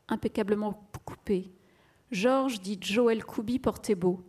[0.08, 1.52] impeccablement coupé.
[2.12, 4.24] Georges dit Joël Koubi portait beau.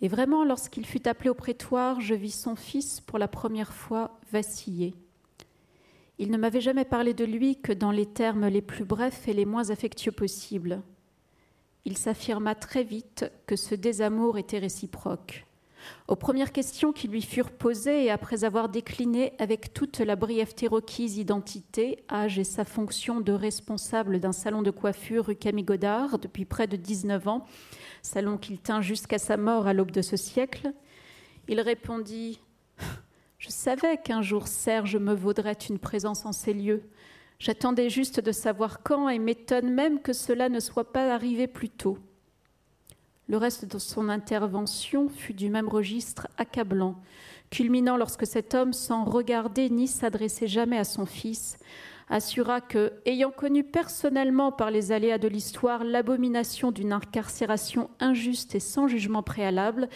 [0.00, 4.18] Et vraiment, lorsqu'il fut appelé au prétoire, je vis son fils pour la première fois
[4.30, 4.94] vaciller.
[6.18, 9.32] Il ne m'avait jamais parlé de lui que dans les termes les plus brefs et
[9.32, 10.82] les moins affectueux possibles.
[11.84, 15.45] Il s'affirma très vite que ce désamour était réciproque.
[16.08, 20.68] Aux premières questions qui lui furent posées et après avoir décliné avec toute la brièveté
[20.68, 26.18] requise identité, âge et sa fonction de responsable d'un salon de coiffure rue Camille Godard
[26.18, 27.44] depuis près de 19 ans,
[28.02, 30.72] salon qu'il tint jusqu'à sa mort à l'aube de ce siècle,
[31.48, 32.40] il répondit
[33.38, 36.82] Je savais qu'un jour Serge me vaudrait une présence en ces lieux.
[37.38, 41.68] J'attendais juste de savoir quand et m'étonne même que cela ne soit pas arrivé plus
[41.68, 41.98] tôt.
[43.28, 46.94] Le reste de son intervention fut du même registre accablant,
[47.50, 51.58] culminant lorsque cet homme, sans regarder ni s'adresser jamais à son fils,
[52.08, 58.60] assura que, ayant connu personnellement par les aléas de l'histoire l'abomination d'une incarcération injuste et
[58.60, 59.88] sans jugement préalable,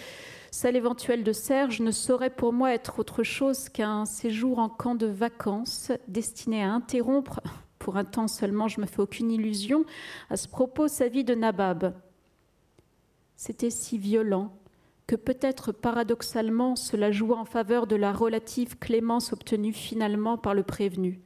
[0.51, 4.97] celle éventuelle de Serge ne saurait pour moi être autre chose qu'un séjour en camp
[4.97, 7.41] de vacances destiné à interrompre,
[7.79, 9.85] pour un temps seulement, je me fais aucune illusion,
[10.31, 11.95] à ce propos sa vie de Nabab.
[13.43, 14.53] C'était si violent
[15.07, 20.63] que peut-être paradoxalement cela joua en faveur de la relative clémence obtenue finalement par le
[20.63, 21.23] prévenu.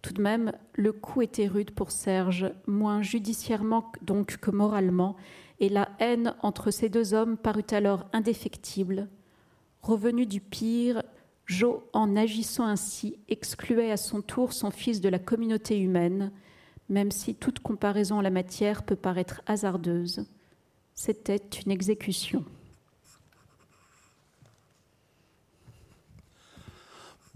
[0.00, 5.16] Tout de même, le coup était rude pour Serge, moins judiciairement donc que moralement,
[5.58, 9.08] et la haine entre ces deux hommes parut alors indéfectible.
[9.82, 11.02] Revenu du pire,
[11.46, 16.30] Jo, en agissant ainsi, excluait à son tour son fils de la communauté humaine,
[16.88, 20.24] même si toute comparaison en la matière peut paraître hasardeuse.
[21.00, 22.44] C'était une exécution.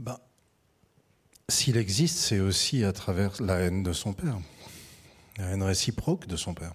[0.01, 0.19] Ben,
[1.49, 4.37] S'il existe, c'est aussi à travers la haine de son père,
[5.39, 6.75] la haine réciproque de son père.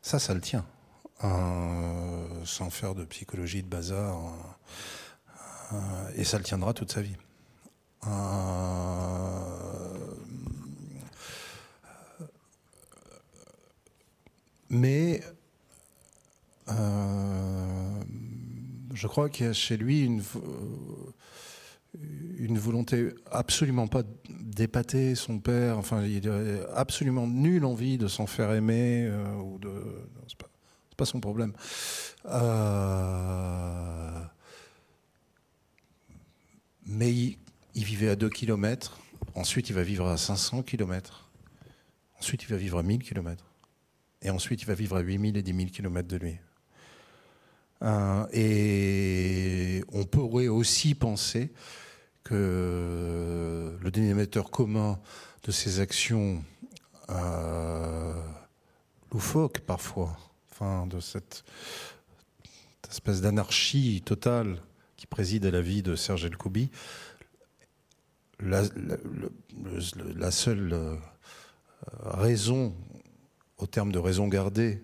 [0.00, 0.64] Ça, ça le tient.
[1.20, 4.18] Sans faire de psychologie de bazar.
[6.14, 7.16] Et ça le tiendra toute sa vie.
[14.70, 15.22] Mais
[18.94, 20.08] je crois qu'il y a chez lui
[22.38, 25.78] une volonté absolument pas d'épater son père.
[25.78, 29.70] Enfin, il a absolument nulle envie de s'en faire aimer euh, ou de.
[30.28, 30.48] C'est pas,
[30.96, 31.52] pas, son problème.
[32.26, 34.22] Euh,
[36.86, 38.98] mais il, vivait à 2 km.
[39.34, 41.30] Ensuite, il va vivre à 500 km.
[42.18, 43.44] Ensuite, il va vivre à 1000 km.
[44.22, 46.36] Et ensuite, il va vivre à 8000 et 10 000 km de lui.
[47.82, 51.52] Euh, et on pourrait aussi penser
[52.24, 54.98] que le dénominateur commun
[55.44, 56.42] de ces actions
[57.10, 58.14] euh,
[59.12, 60.16] loufoques parfois,
[60.86, 61.44] de cette,
[62.90, 64.62] espèce d'anarchie totale
[64.96, 66.70] qui préside à la vie de Serge Elkoubi,
[68.40, 68.62] la,
[70.14, 70.96] la, seule euh,
[72.00, 72.74] raison,
[73.58, 74.82] au terme de raison gardée,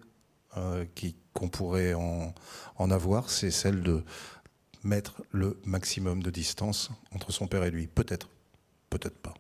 [0.57, 0.85] euh,
[1.35, 2.35] qu'on pourrait en,
[2.77, 4.03] en avoir, c'est celle de
[4.85, 7.87] mettre le maximum de distance entre son père et lui.
[7.87, 8.29] Peut-être,
[8.91, 9.35] peut-être pas.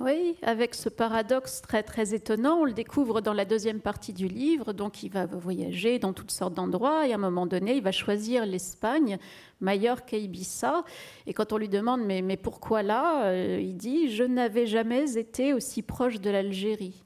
[0.00, 4.26] Oui, avec ce paradoxe très très étonnant, on le découvre dans la deuxième partie du
[4.26, 4.72] livre.
[4.72, 7.92] Donc, il va voyager dans toutes sortes d'endroits et à un moment donné, il va
[7.92, 9.18] choisir l'Espagne,
[9.60, 10.84] Mallorca, Ibiza.
[11.26, 15.16] Et quand on lui demande mais, mais pourquoi là, euh, il dit je n'avais jamais
[15.16, 17.04] été aussi proche de l'Algérie.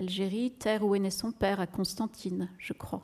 [0.00, 3.02] Algérie, terre où est né son père, à Constantine, je crois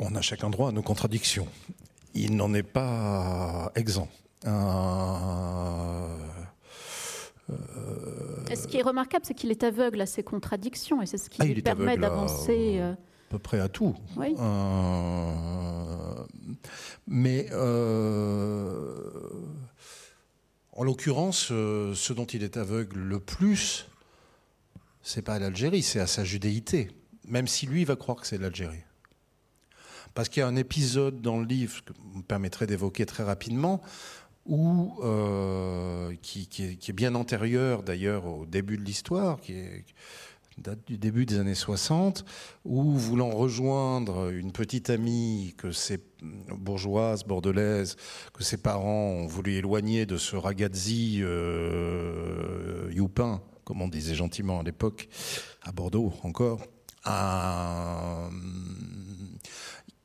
[0.00, 1.46] on a chacun droit à nos contradictions.
[2.14, 4.08] Il n'en est pas exempt.
[4.46, 6.06] Euh,
[8.48, 11.42] ce qui est remarquable, c'est qu'il est aveugle à ses contradictions et c'est ce qui
[11.42, 12.80] ah, lui permet d'avancer.
[12.80, 12.96] À,
[13.28, 13.94] peu près à tout.
[14.18, 15.04] Euh,
[17.06, 19.10] mais euh,
[20.80, 23.86] en l'occurrence, ce dont il est aveugle le plus,
[25.02, 26.88] c'est pas à l'Algérie, c'est à sa judéité.
[27.28, 28.82] Même si lui va croire que c'est l'Algérie.
[30.14, 33.22] Parce qu'il y a un épisode dans le livre que vous me permettrez d'évoquer très
[33.22, 33.82] rapidement,
[34.46, 39.52] où, euh, qui, est, bien antérieur d'ailleurs au début de l'histoire, qui
[40.60, 42.24] date du début des années 60,
[42.64, 45.98] où voulant rejoindre une petite amie que ses
[46.52, 47.96] bourgeoise bordelaise
[48.34, 54.60] que ses parents ont voulu éloigner de ce ragazzi euh, youpin, comme on disait gentiment
[54.60, 55.08] à l'époque,
[55.62, 56.60] à Bordeaux encore,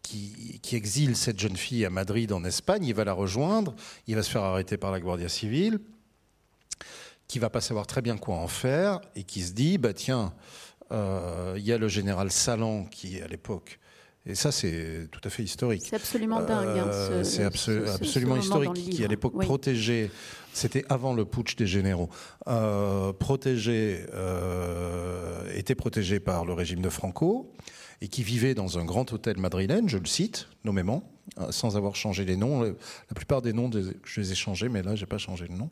[0.01, 2.85] qui, qui, exile cette jeune fille à Madrid, en Espagne.
[2.85, 3.75] Il va la rejoindre.
[4.07, 5.79] Il va se faire arrêter par la Guardia Civile,
[7.27, 10.33] qui va pas savoir très bien quoi en faire et qui se dit bah tiens,
[10.91, 13.79] il y a le général Salan qui à l'époque
[14.27, 15.83] et ça, c'est tout à fait historique.
[15.87, 16.79] C'est absolument dingue.
[16.79, 20.09] Hein, c'est absolument historique, qui à l'époque protégeait,
[20.51, 22.09] c'était avant le putsch des généraux,
[22.47, 27.53] euh, protégé, euh, était protégé par le régime de Franco
[28.01, 31.14] et qui vivait dans un grand hôtel madrilène, je le cite nommément, euh,
[31.49, 32.61] sans avoir changé les noms.
[32.61, 32.73] La
[33.15, 33.69] plupart des noms,
[34.03, 35.69] je les ai changés, mais là, j'ai pas changé le nom.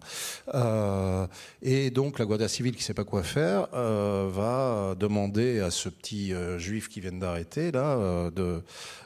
[0.53, 1.25] Euh,
[1.61, 5.89] et donc, la Guardia civile, qui sait pas quoi faire, euh, va demander à ce
[5.89, 8.63] petit juif qui vient d'arrêter là de,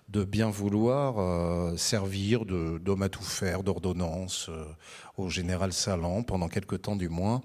[0.09, 4.49] de bien vouloir servir d'homme à tout faire, d'ordonnance
[5.17, 7.41] au général Salan pendant quelque temps du moins,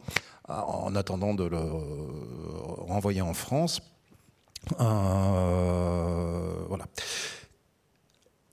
[0.49, 3.81] en attendant de le renvoyer en France.
[6.69, 6.87] voilà.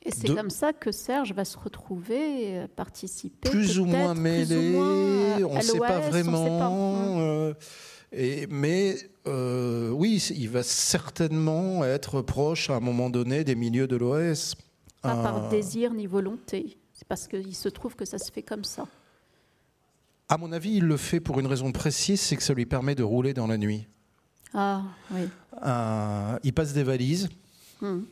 [0.04, 3.50] Et c'est comme ça que Serge va se retrouver, euh, participer.
[3.50, 7.20] Plus ou moins mêlé, on ne sait pas vraiment.
[7.20, 7.54] Euh,
[8.12, 8.96] et, mais
[9.28, 14.56] euh, oui, il va certainement être proche à un moment donné des milieux de l'OS.
[15.02, 16.78] Pas par désir ni volonté.
[16.94, 18.88] C'est parce qu'il se trouve que ça se fait comme ça.
[20.30, 22.96] À mon avis, il le fait pour une raison précise, c'est que ça lui permet
[22.96, 23.88] de rouler dans la nuit.
[24.54, 25.28] Ah, oui.
[26.44, 27.30] il passe des valises.
[27.82, 28.06] Hum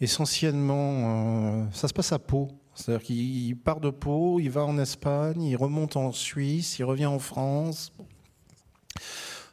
[0.00, 2.48] essentiellement, euh, ça se passe à Pau.
[2.74, 7.06] C'est-à-dire qu'il part de Pau, il va en Espagne, il remonte en Suisse, il revient
[7.06, 7.92] en France.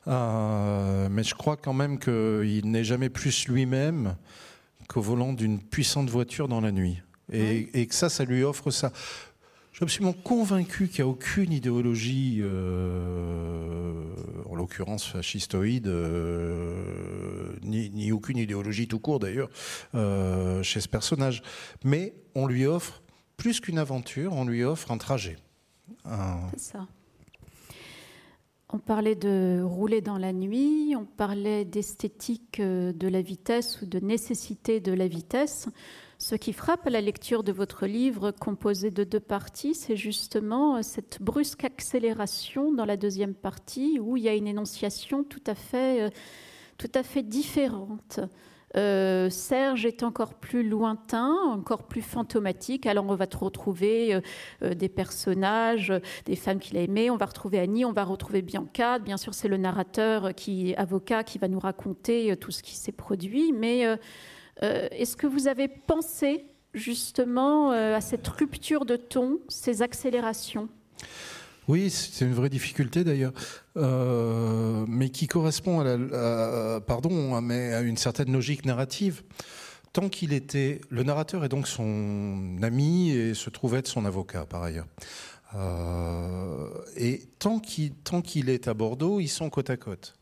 [0.07, 4.15] Euh, mais je crois quand même qu'il n'est jamais plus lui-même
[4.87, 7.01] qu'au volant d'une puissante voiture dans la nuit.
[7.31, 8.91] Et, et, que ça, ça lui offre ça.
[9.75, 14.05] Je suis absolument convaincu qu'il n'y a aucune idéologie, euh,
[14.49, 19.49] en l'occurrence fascistoïde, euh, ni, aucune idéologie tout court d'ailleurs,
[19.93, 21.43] euh, chez ce personnage.
[21.83, 23.03] Mais on lui offre,
[23.35, 25.35] plus qu'une aventure, on lui offre un trajet.
[26.05, 26.87] C'est ça.
[28.69, 33.99] On parlait de rouler dans la nuit, on parlait d'esthétique de la vitesse ou de
[33.99, 35.67] nécessité de la vitesse.
[36.17, 40.81] Ce qui frappe à la lecture de votre livre composé de deux parties, c'est justement
[40.81, 45.55] cette brusque accélération dans la deuxième partie où il y a une énonciation tout à
[45.55, 46.09] fait, euh,
[46.77, 48.21] tout à fait différente.
[48.77, 52.85] Euh, Serge est encore plus lointain, encore plus fantomatique.
[52.85, 54.19] Alors on va retrouver
[54.61, 55.93] euh, des personnages,
[56.25, 57.09] des femmes qu'il a aimées.
[57.09, 58.99] On va retrouver Annie, on va retrouver Bianca.
[58.99, 62.91] Bien sûr, c'est le narrateur qui avocat qui va nous raconter tout ce qui s'est
[62.91, 63.95] produit, mais euh,
[64.61, 70.69] est-ce que vous avez pensé justement euh, à cette rupture de ton, ces accélérations?
[71.67, 73.33] Oui, c'est une vraie difficulté d'ailleurs,
[73.75, 79.23] euh, mais qui correspond à, la, pardon, mais à une certaine logique narrative.
[79.91, 84.45] Tant qu'il était, le narrateur est donc son ami et se trouve être son avocat
[84.45, 84.85] par ailleurs.
[86.97, 90.13] et tant qu'il est à Bordeaux, ils sont côte à côte.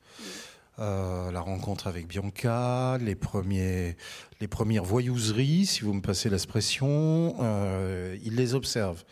[0.79, 3.95] Euh, la rencontre avec Bianca, les, premiers,
[4.41, 9.03] les premières voyouseries, si vous me passez l'expression, euh, il les observe.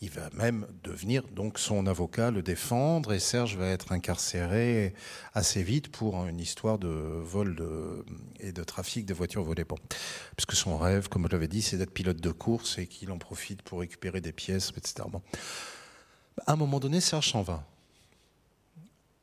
[0.00, 4.94] Il va même devenir donc son avocat, le défendre, et Serge va être incarcéré
[5.32, 7.56] assez vite pour une histoire de vol
[8.40, 9.64] et de trafic de voitures volées.
[9.64, 9.78] Bon.
[10.36, 13.18] Puisque son rêve, comme je l'avais dit, c'est d'être pilote de course et qu'il en
[13.18, 15.04] profite pour récupérer des pièces, etc.
[16.46, 17.64] À un moment donné, Serge s'en va.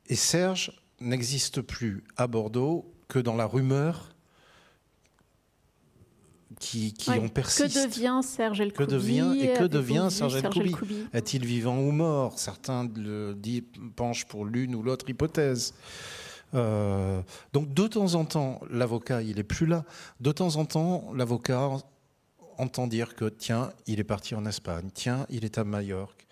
[0.08, 4.16] Et Serge n'existe plus à Bordeaux que dans la rumeur
[6.60, 7.74] qui, qui en persiste.
[7.74, 10.76] Que devient Serge Elkoubi Que devient et que devient Serge Elkoubi
[11.14, 12.38] Est-il vivant ou mort?
[12.38, 13.64] Certains le disent,
[13.96, 15.74] penchent pour l'une ou l'autre hypothèse.
[16.56, 17.22] Euh,
[17.54, 19.86] donc de temps en temps, l'avocat, il est plus là.
[20.20, 21.70] De temps en temps, l'avocat
[22.58, 26.28] entend dire que tiens, il est parti en Espagne, tiens, il est à Majorque,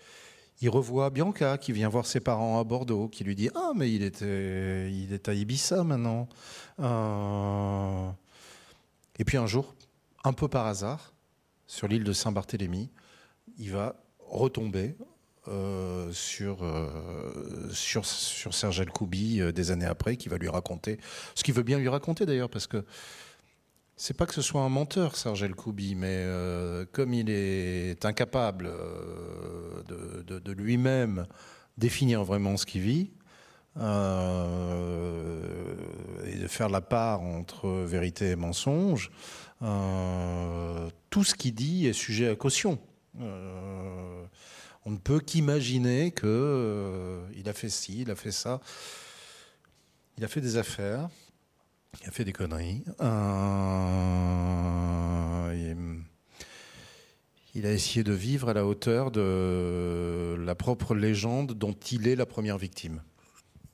[0.60, 3.92] il revoit Bianca qui vient voir ses parents à Bordeaux, qui lui dit Ah, mais
[3.92, 6.28] il, était, il est à Ibiza maintenant.
[6.80, 8.10] Euh,
[9.18, 9.74] et puis un jour,
[10.24, 11.12] un peu par hasard,
[11.66, 12.90] sur l'île de Saint-Barthélemy,
[13.58, 14.96] il va retomber
[15.46, 20.98] euh, sur, euh, sur, sur Serge Elkoubi des années après, qui va lui raconter
[21.36, 22.84] ce qu'il veut bien lui raconter d'ailleurs, parce que
[23.96, 26.24] c'est pas que ce soit un menteur, Serge Elkoubi, mais
[26.92, 28.70] comme il est incapable
[30.30, 31.26] euh, de, lui-même
[31.76, 33.10] définir vraiment ce qu'il vit,
[33.78, 35.42] euh,
[36.26, 39.10] et de faire la part entre vérité et mensonge,
[41.10, 42.78] tout ce qu'il dit est sujet à caution.
[43.18, 48.60] on ne peut qu'imaginer qu'il a fait ci, il a fait ça,
[50.16, 51.08] il a fait des affaires.
[52.02, 52.84] Il a fait des conneries.
[53.00, 53.14] Euh,
[57.58, 62.14] il a essayé de vivre à la hauteur de la propre légende dont il est
[62.14, 63.02] la première victime.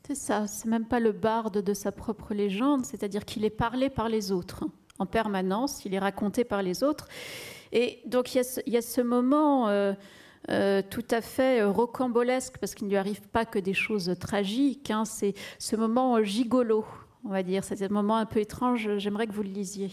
[0.06, 3.90] C'est ça, c'est même pas le barde de sa propre légende, c'est-à-dire qu'il est parlé
[3.90, 4.64] par les autres
[4.98, 7.08] en permanence, il est raconté par les autres.
[7.72, 9.92] Et donc il y a ce, moment euh,
[10.50, 14.14] euh, tout à fait euh, rocambolesque, parce qu'il ne lui arrive pas que des choses
[14.20, 15.04] tragiques, hein.
[15.04, 16.84] c'est ce moment gigolo,
[17.24, 19.90] on va dire, c'est un moment un peu étrange, j'aimerais que vous le lisiez.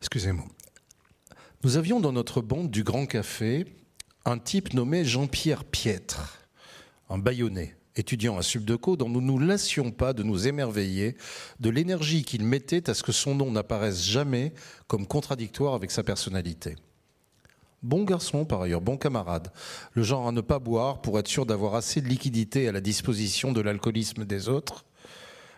[0.00, 0.46] Excusez-moi.
[1.62, 3.66] Nous avions dans notre bande du Grand Café
[4.24, 6.40] un type nommé Jean-Pierre Piètre,
[7.08, 11.16] un baïonné, étudiant à Subdeco, dont nous ne nous lassions pas de nous émerveiller
[11.58, 14.52] de l'énergie qu'il mettait à ce que son nom n'apparaisse jamais
[14.86, 16.76] comme contradictoire avec sa personnalité.
[17.82, 19.50] Bon garçon, par ailleurs, bon camarade,
[19.94, 22.82] le genre à ne pas boire pour être sûr d'avoir assez de liquidité à la
[22.82, 24.84] disposition de l'alcoolisme des autres,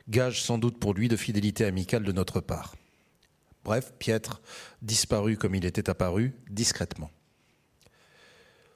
[0.09, 2.77] gage sans doute pour lui de fidélité amicale de notre part.
[3.65, 4.41] Bref, Piètre
[4.83, 7.11] disparu comme il était apparu, discrètement.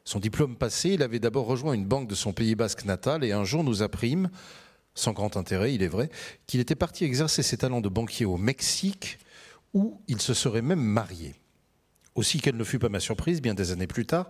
[0.05, 3.31] Son diplôme passé, il avait d'abord rejoint une banque de son Pays basque natal et
[3.31, 4.29] un jour nous apprîmes,
[4.95, 6.11] sans grand intérêt, il est vrai,
[6.49, 9.19] qu'il était parti exercer ses talents de banquier au Mexique
[9.73, 11.37] où il se serait même marié.
[12.17, 14.27] Aussi quelle ne fut pas ma surprise, bien des années plus tard,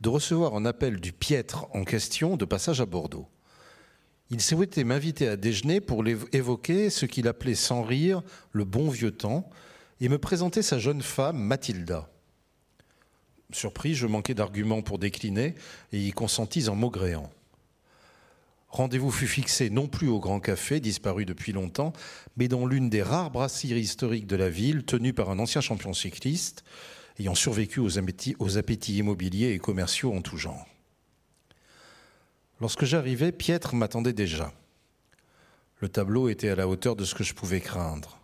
[0.00, 3.28] de recevoir un appel du piètre en question de passage à Bordeaux.
[4.30, 8.22] Il souhaitait m'inviter à déjeuner pour évoquer ce qu'il appelait sans rire
[8.52, 9.48] le bon vieux temps,
[10.00, 12.10] et me présenter sa jeune femme, Mathilda.
[13.52, 15.54] Surpris, je manquais d'arguments pour décliner
[15.92, 17.30] et y consentis en maugréant.
[18.68, 21.92] Rendez-vous fut fixé non plus au Grand Café, disparu depuis longtemps,
[22.36, 25.94] mais dans l'une des rares brasseries historiques de la ville, tenue par un ancien champion
[25.94, 26.64] cycliste,
[27.18, 30.66] ayant survécu aux appétits, immobiliers et commerciaux en tout genre.
[32.60, 34.52] Lorsque j'arrivais, Piètre m'attendait déjà.
[35.80, 38.18] Le tableau était à la hauteur de ce que je pouvais craindre.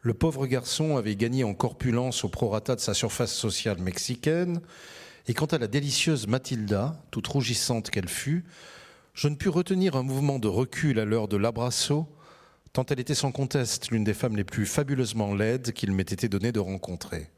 [0.00, 4.60] Le pauvre garçon avait gagné en corpulence au prorata de sa surface sociale mexicaine,
[5.26, 8.44] et quant à la délicieuse Mathilda, toute rougissante qu'elle fut,
[9.14, 12.06] je ne pus retenir un mouvement de recul à l'heure de l'abrasso,
[12.72, 16.28] tant elle était sans conteste l'une des femmes les plus fabuleusement laides qu'il m'ait été
[16.28, 17.30] donné de rencontrer.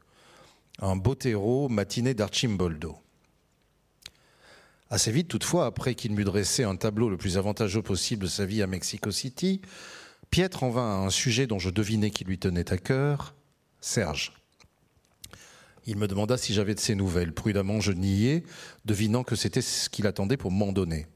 [0.79, 2.97] Un terreau matiné d'Archimboldo.
[4.89, 8.45] Assez vite, toutefois, après qu'il m'eut dressé un tableau le plus avantageux possible de sa
[8.45, 9.61] vie à Mexico City,
[10.29, 13.33] Pietre en vint à un sujet dont je devinais qu'il lui tenait à cœur,
[13.79, 14.33] Serge.
[15.85, 17.33] Il me demanda si j'avais de ses nouvelles.
[17.33, 18.43] Prudemment, je niais,
[18.83, 21.07] devinant que c'était ce qu'il attendait pour m'en donner.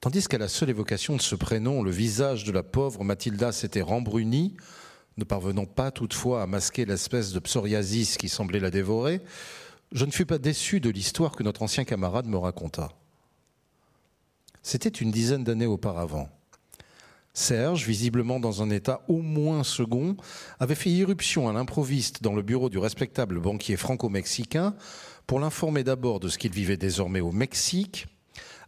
[0.00, 3.82] Tandis qu'à la seule évocation de ce prénom, le visage de la pauvre Mathilda s'était
[3.82, 4.56] rembruni,
[5.16, 9.20] ne parvenant pas toutefois à masquer l'espèce de psoriasis qui semblait la dévorer,
[9.92, 12.90] je ne fus pas déçu de l'histoire que notre ancien camarade me raconta.
[14.62, 16.28] C'était une dizaine d'années auparavant.
[17.32, 20.16] Serge, visiblement dans un état au moins second,
[20.60, 24.74] avait fait irruption à l'improviste dans le bureau du respectable banquier franco-mexicain
[25.26, 28.06] pour l'informer d'abord de ce qu'il vivait désormais au Mexique,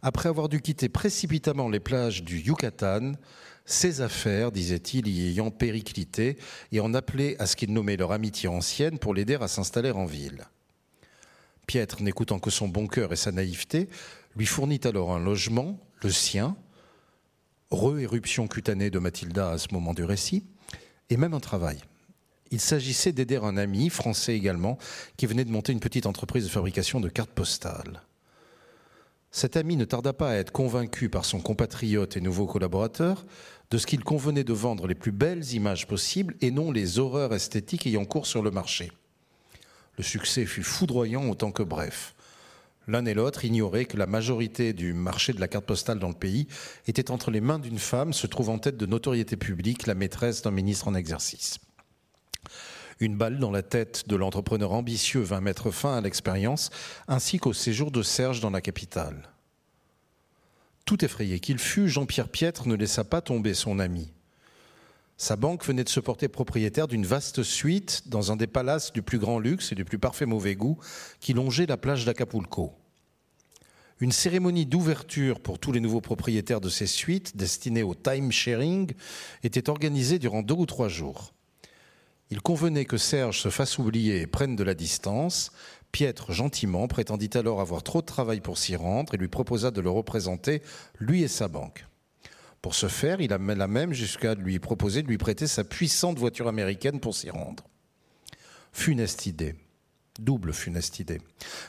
[0.01, 3.13] après avoir dû quitter précipitamment les plages du Yucatan,
[3.67, 6.37] ses affaires, disait-il, y ayant périclité,
[6.71, 10.05] et en appelé à ce qu'il nommait leur amitié ancienne pour l'aider à s'installer en
[10.05, 10.45] ville.
[11.67, 13.89] Piètre, n'écoutant que son bon cœur et sa naïveté,
[14.37, 16.55] lui fournit alors un logement, le sien,
[17.69, 20.45] re-éruption cutanée de Mathilda à ce moment du récit,
[21.09, 21.79] et même un travail.
[22.51, 24.77] Il s'agissait d'aider un ami, français également,
[25.17, 28.01] qui venait de monter une petite entreprise de fabrication de cartes postales.
[29.31, 33.25] Cet ami ne tarda pas à être convaincu par son compatriote et nouveau collaborateur
[33.69, 37.33] de ce qu'il convenait de vendre les plus belles images possibles et non les horreurs
[37.33, 38.91] esthétiques ayant cours sur le marché.
[39.97, 42.15] Le succès fut foudroyant autant que bref.
[42.87, 46.13] L'un et l'autre ignoraient que la majorité du marché de la carte postale dans le
[46.13, 46.47] pays
[46.87, 50.41] était entre les mains d'une femme se trouvant en tête de notoriété publique, la maîtresse
[50.41, 51.59] d'un ministre en exercice.
[52.99, 56.69] Une balle dans la tête de l'entrepreneur ambitieux vint mettre fin à l'expérience,
[57.07, 59.29] ainsi qu'au séjour de Serge dans la capitale.
[60.87, 64.13] Tout effrayé qu'il fût, Jean-Pierre Piètre ne laissa pas tomber son ami.
[65.17, 69.01] Sa banque venait de se porter propriétaire d'une vaste suite dans un des palaces du
[69.01, 70.77] plus grand luxe et du plus parfait mauvais goût
[71.19, 72.73] qui longeait la plage d'Acapulco.
[73.99, 78.93] Une cérémonie d'ouverture pour tous les nouveaux propriétaires de ces suites, destinées au time sharing,
[79.43, 81.33] était organisée durant deux ou trois jours.
[82.29, 85.51] Il convenait que Serge se fasse oublier et prenne de la distance.
[85.91, 89.81] Piètre, gentiment, prétendit alors avoir trop de travail pour s'y rendre et lui proposa de
[89.81, 90.61] le représenter,
[90.99, 91.85] lui et sa banque.
[92.61, 96.47] Pour ce faire, il a même jusqu'à lui proposer de lui prêter sa puissante voiture
[96.47, 97.63] américaine pour s'y rendre.
[98.73, 99.55] Funeste idée.
[100.19, 101.21] Double funeste idée.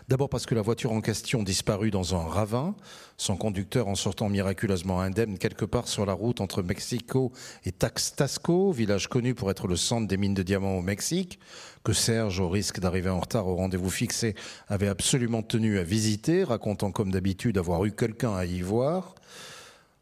[0.08, 2.74] D'abord parce que la voiture en question disparut dans un ravin,
[3.16, 7.32] son conducteur en sortant miraculeusement indemne quelque part sur la route entre Mexico
[7.64, 11.38] et Taxtasco, village connu pour être le centre des mines de diamants au Mexique,
[11.84, 14.34] que Serge, au risque d'arriver en retard au rendez-vous fixé,
[14.68, 19.14] avait absolument tenu à visiter, racontant comme d'habitude avoir eu quelqu'un à y voir.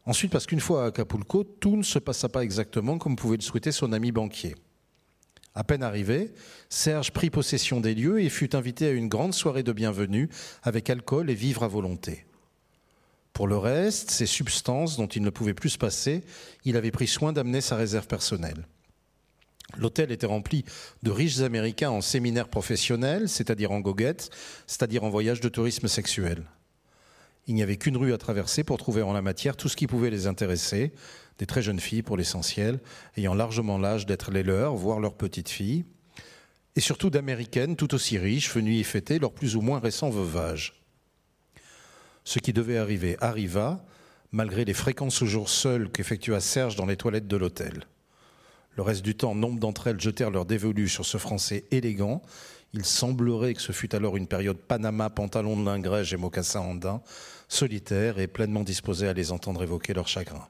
[0.05, 3.43] Ensuite parce qu'une fois à Acapulco, tout ne se passa pas exactement comme pouvait le
[3.43, 4.55] souhaiter son ami banquier.
[5.57, 6.35] À peine arrivé,
[6.69, 10.29] Serge prit possession des lieux et fut invité à une grande soirée de bienvenue
[10.61, 12.27] avec alcool et vivre à volonté.
[13.33, 16.21] Pour le reste, ces substances dont il ne pouvait plus se passer,
[16.63, 18.67] il avait pris soin d'amener sa réserve personnelle.
[19.79, 20.63] L'hôtel était rempli
[21.01, 24.29] de riches Américains en séminaire professionnel, c'est-à-dire en goguette,
[24.67, 26.43] c'est-à-dire en voyage de tourisme sexuel.
[27.47, 29.87] Il n'y avait qu'une rue à traverser pour trouver en la matière tout ce qui
[29.87, 30.93] pouvait les intéresser,
[31.39, 32.79] des très jeunes filles pour l'essentiel,
[33.15, 35.85] ayant largement l'âge d'être les leurs, voire leurs petites filles,
[36.75, 40.81] et surtout d'américaines tout aussi riches, venues y fêter leur plus ou moins récent veuvage.
[42.23, 43.83] Ce qui devait arriver arriva,
[44.31, 47.85] malgré les fréquents séjours seuls qu'effectua Serge dans les toilettes de l'hôtel.
[48.75, 52.21] Le reste du temps, nombre d'entre elles jetèrent leur dévolu sur ce français élégant.
[52.73, 57.01] Il semblerait que ce fût alors une période Panama, pantalon de lingrège et mocassin andin,
[57.47, 60.47] solitaire et pleinement disposée à les entendre évoquer leur chagrin.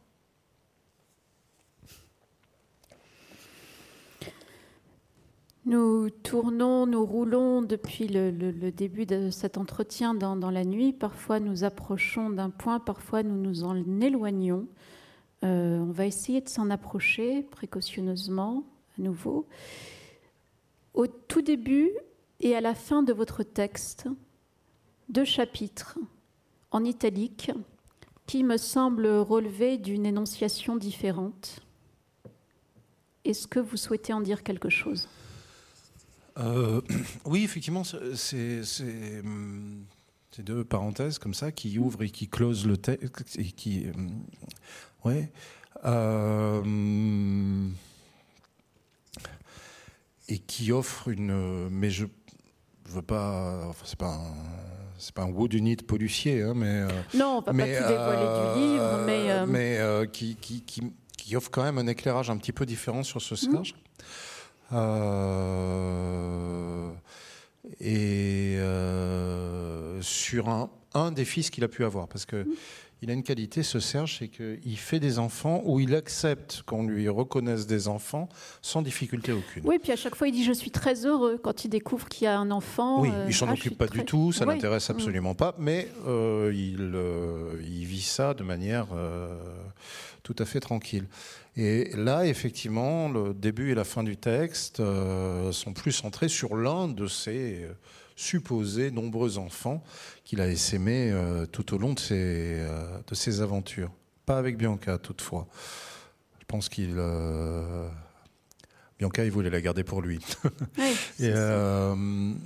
[5.68, 8.32] Nous tournons, nous roulons depuis le,
[8.72, 10.94] début de cet entretien dans, la nuit.
[10.94, 14.66] Parfois nous approchons d'un point, parfois nous nous en éloignons.
[15.44, 18.64] Euh, on va essayer de s'en approcher précautionneusement
[18.98, 19.46] à nouveau.
[20.94, 21.92] Au tout début
[22.40, 24.08] et à la fin de votre texte,
[25.10, 26.00] deux chapitres
[26.72, 27.52] en italique
[28.26, 31.60] qui me semblent relever d'une énonciation différente.
[33.26, 35.10] Est-ce que vous souhaitez en dire quelque chose?
[36.40, 36.82] Euh,
[37.26, 38.62] oui, effectivement, c'est
[39.24, 39.86] hum,
[40.32, 44.24] ces deux parenthèses comme ça qui ouvrent et qui closent le texte et qui, hum,
[45.06, 45.32] ouais,
[45.86, 47.70] euh,
[50.28, 52.06] et qui offrent une, mais je,
[52.86, 54.34] veux pas, enfin c'est pas un,
[54.98, 57.88] c'est pas un wood unit policier, hein, mais euh, non, on va mais, pas tout
[57.90, 62.38] dévoiler du livre, mais mais qui, qui, qui, qui, offre quand même un éclairage un
[62.38, 63.76] petit peu différent sur ce Serge.
[64.74, 66.58] Euh,
[67.80, 72.08] et euh, sur un, un, des fils qu'il a pu avoir.
[72.08, 72.46] Parce que
[73.04, 76.88] il a une qualité, ce Serge, c'est qu'il fait des enfants où il accepte qu'on
[76.88, 78.28] lui reconnaisse des enfants
[78.64, 79.62] sans difficulté aucune.
[79.66, 82.26] Oui, puis à chaque fois, il dit Je suis très heureux quand il découvre qu'il
[82.26, 83.02] y a un enfant.
[83.02, 86.98] Oui, il s'en euh, ah, occupe pas du tout, ça l'intéresse absolument pas, mais il,
[87.62, 88.88] il, vit ça de manière
[90.28, 91.08] tout à fait tranquille.
[91.56, 96.58] Et là, effectivement, le début et la fin du texte euh, sont plus centrés sur
[96.58, 97.72] l'un de ces euh,
[98.18, 99.82] supposés nombreux enfants
[100.26, 102.62] qu'il a essaimés euh, tout au long de ses,
[103.08, 103.90] de ses aventures.
[104.26, 105.48] Pas avec Bianca, toutefois.
[106.42, 107.02] Je pense qu'il...
[109.00, 110.20] Bianca, il voulait la garder pour lui.
[110.78, 110.94] Oui,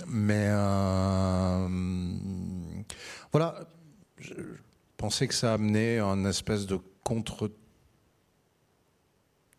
[0.08, 0.50] mais
[3.32, 3.68] voilà,
[4.20, 4.34] je
[4.98, 7.50] pensais que ça amenait un espèce de contre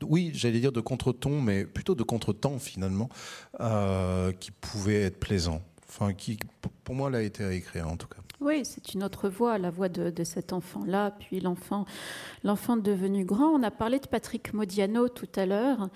[0.03, 3.09] oui, j'allais dire de contre-ton, mais plutôt de contre-temps finalement,
[3.61, 5.63] euh, qui pouvait être plaisant.
[5.89, 6.39] Enfin, qui,
[6.85, 8.23] pour moi, l'a été à écrire en tout cas.
[8.41, 11.85] Oui, c'est une autre voix, la voix de, cet enfant-là, puis l'enfant,
[12.43, 13.51] l'enfant devenu grand.
[13.51, 15.91] On a parlé de Patrick Modiano tout à l'heure.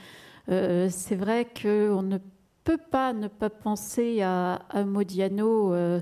[0.49, 2.19] Euh, c'est vrai qu'on ne
[2.63, 6.01] peut pas ne pas penser à, Modiano euh,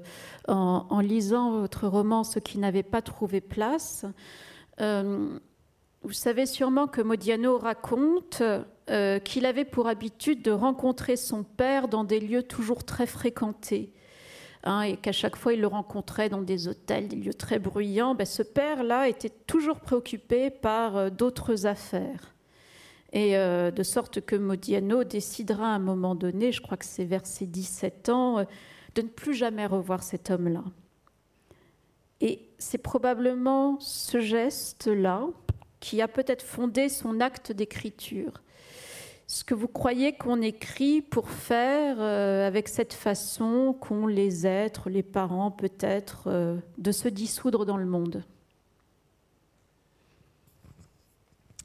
[0.49, 4.05] en, lisant votre roman Ce qui n'avait pas trouvé place.
[6.05, 8.43] Vous savez sûrement que Modiano raconte
[8.91, 13.91] euh, qu'il avait pour habitude de rencontrer son père dans des lieux toujours très fréquentés.
[14.65, 18.15] Hein, et qu'à chaque fois il le rencontrait dans des hôtels, des lieux très bruyants.
[18.15, 22.35] Ben, ce père-là était toujours préoccupé par euh, d'autres affaires.
[23.15, 27.05] Et euh, de sorte que Modiano décidera à un moment donné, je crois que c'est
[27.07, 28.45] vers ses 17 ans,
[28.95, 30.65] de ne plus jamais revoir cet homme-là.
[32.21, 35.29] Et c'est probablement ce geste-là,
[35.85, 38.41] qui a peut-être fondé son acte d'écriture.
[39.27, 44.89] Ce que vous croyez qu'on écrit pour faire euh, avec cette façon qu'ont les êtres,
[44.89, 48.25] les parents peut-être, euh, de se dissoudre dans le monde?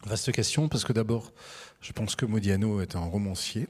[0.03, 1.31] Vaste question, parce que d'abord,
[1.79, 3.69] je pense que Modiano est un romancier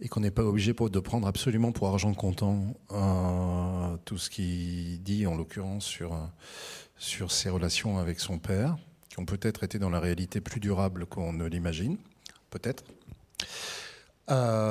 [0.00, 5.02] et qu'on n'est pas obligé de prendre absolument pour argent comptant euh, tout ce qu'il
[5.02, 6.16] dit, en l'occurrence sur,
[6.98, 8.76] sur ses relations avec son père
[9.18, 11.96] ont peut-être été dans la réalité plus durables qu'on ne l'imagine,
[12.50, 12.84] peut-être.
[14.30, 14.68] Euh,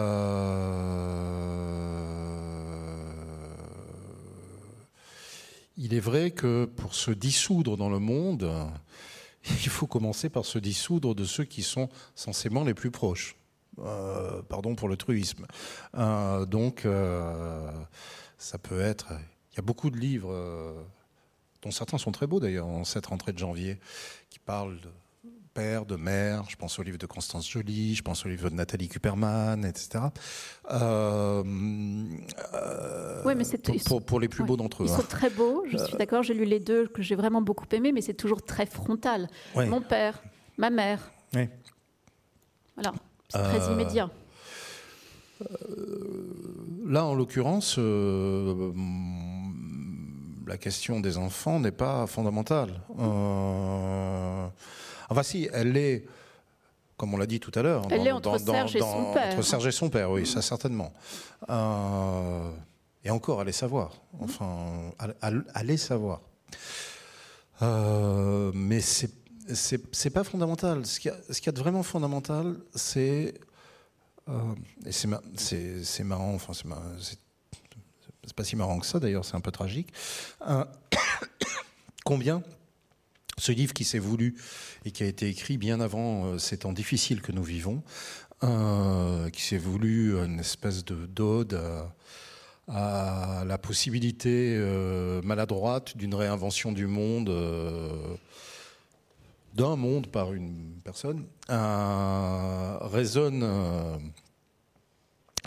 [5.77, 8.49] il est vrai que pour se dissoudre dans le monde,
[9.49, 13.35] il faut commencer par se dissoudre de ceux qui sont censément les plus proches.
[13.79, 15.45] Euh, pardon pour le truisme.
[15.95, 16.87] Euh, donc,
[18.37, 19.13] ça peut être.
[19.51, 20.33] Il y a beaucoup de livres
[21.67, 23.77] dont certains sont très beaux d'ailleurs, en cette rentrée de janvier,
[24.29, 24.89] qui parlent de
[25.53, 26.43] père, de mère.
[26.49, 30.05] Je pense au livre de Constance Joly, je pense au livre de Nathalie Kuperman, etc.
[33.25, 34.85] oui, mais c'est pour, pour, les plus beaux d'entre eux.
[34.85, 35.05] Ils sont hein.
[35.09, 38.01] très beaux, je suis d'accord, j'ai lu les deux que j'ai vraiment beaucoup aimés, mais
[38.01, 39.27] c'est toujours très frontal.
[39.55, 40.23] Mon père,
[40.57, 41.11] ma mère.
[41.33, 41.49] Oui.
[42.75, 42.93] Voilà.
[43.29, 44.09] C'est très euh, immédiat.
[45.41, 46.35] Euh,
[46.85, 48.71] là, en l'occurrence, euh,
[50.47, 52.71] la question des enfants n'est pas fondamentale.
[55.09, 56.05] enfin, si, elle est,
[56.95, 59.33] comme on l'a dit tout à l'heure, elle est entre Serge et son père.
[59.33, 60.91] Entre Serge et son père, oui, ça certainement.
[61.49, 63.93] et encore, allez savoir.
[64.19, 64.91] Enfin,
[65.53, 66.21] allez savoir.
[67.61, 69.11] mais c'est
[69.53, 70.85] c'est pas fondamental.
[70.85, 73.33] Ce qu'il y, a de vraiment fondamental, c'est.
[74.29, 74.53] Euh,
[74.85, 77.19] et c'est marrant, enfin, c'est
[78.35, 79.89] pas si marrant que ça d'ailleurs, c'est un peu tragique.
[80.47, 80.65] Euh,
[82.05, 82.41] combien
[83.37, 84.35] ce livre qui s'est voulu
[84.85, 87.83] et qui a été écrit bien avant euh, ces temps difficiles que nous vivons,
[88.41, 91.59] qui s'est voulu une espèce de d'ode
[92.67, 94.55] à, la possibilité
[95.23, 97.29] maladroite d'une réinvention du monde
[99.57, 103.97] d'un monde par une personne euh, résonne euh,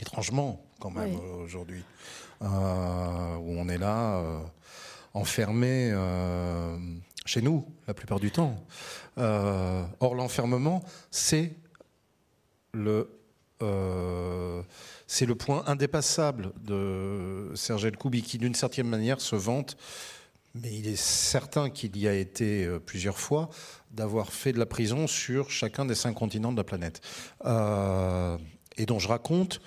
[0.00, 1.14] étrangement quand même
[1.44, 1.82] aujourd'hui,
[2.42, 2.46] euh,
[3.36, 4.22] où on est là
[5.14, 5.94] enfermé
[7.26, 8.56] chez nous la plupart du temps.
[9.16, 11.54] or l'enfermement, c'est
[12.72, 13.08] le
[15.06, 19.76] c'est le point indépassable de Serge El Koubi qui, d'une certaine manière, se vante
[20.54, 23.50] mais il est certain qu'il y a été euh, plusieurs fois
[23.92, 27.00] d'avoir fait de la prison sur chacun des cinq continents de la planète.
[27.44, 28.36] Euh,
[28.76, 29.60] et dont je raconte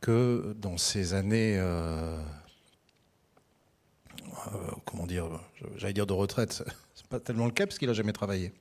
[0.00, 2.16] que dans ces années, euh,
[4.84, 5.26] comment dire,
[5.76, 6.62] j'allais dire de retraite,
[6.94, 8.52] c'est pas tellement le cas parce qu'il a jamais travaillé.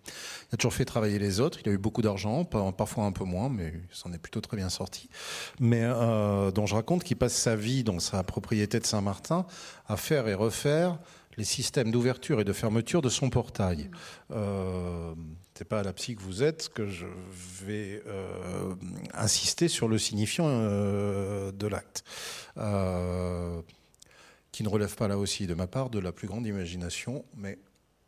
[0.51, 1.59] Il a toujours fait travailler les autres.
[1.63, 4.57] Il a eu beaucoup d'argent, parfois un peu moins, mais il s'en est plutôt très
[4.57, 5.09] bien sorti.
[5.59, 5.87] Mais
[6.53, 9.45] dont je raconte qu'il passe sa vie dans sa propriété de Saint-Martin
[9.87, 10.97] à faire et refaire
[11.39, 13.89] les systèmes d'ouverture et de fermeture de son portail.
[14.31, 15.15] Euh,
[15.59, 17.05] c'est pas à la psy que vous êtes que je
[17.65, 18.75] vais euh,
[19.13, 22.03] insister sur le signifiant euh, de l'acte,
[22.57, 23.61] euh,
[24.51, 27.57] qui ne relève pas là aussi de ma part de la plus grande imagination, mais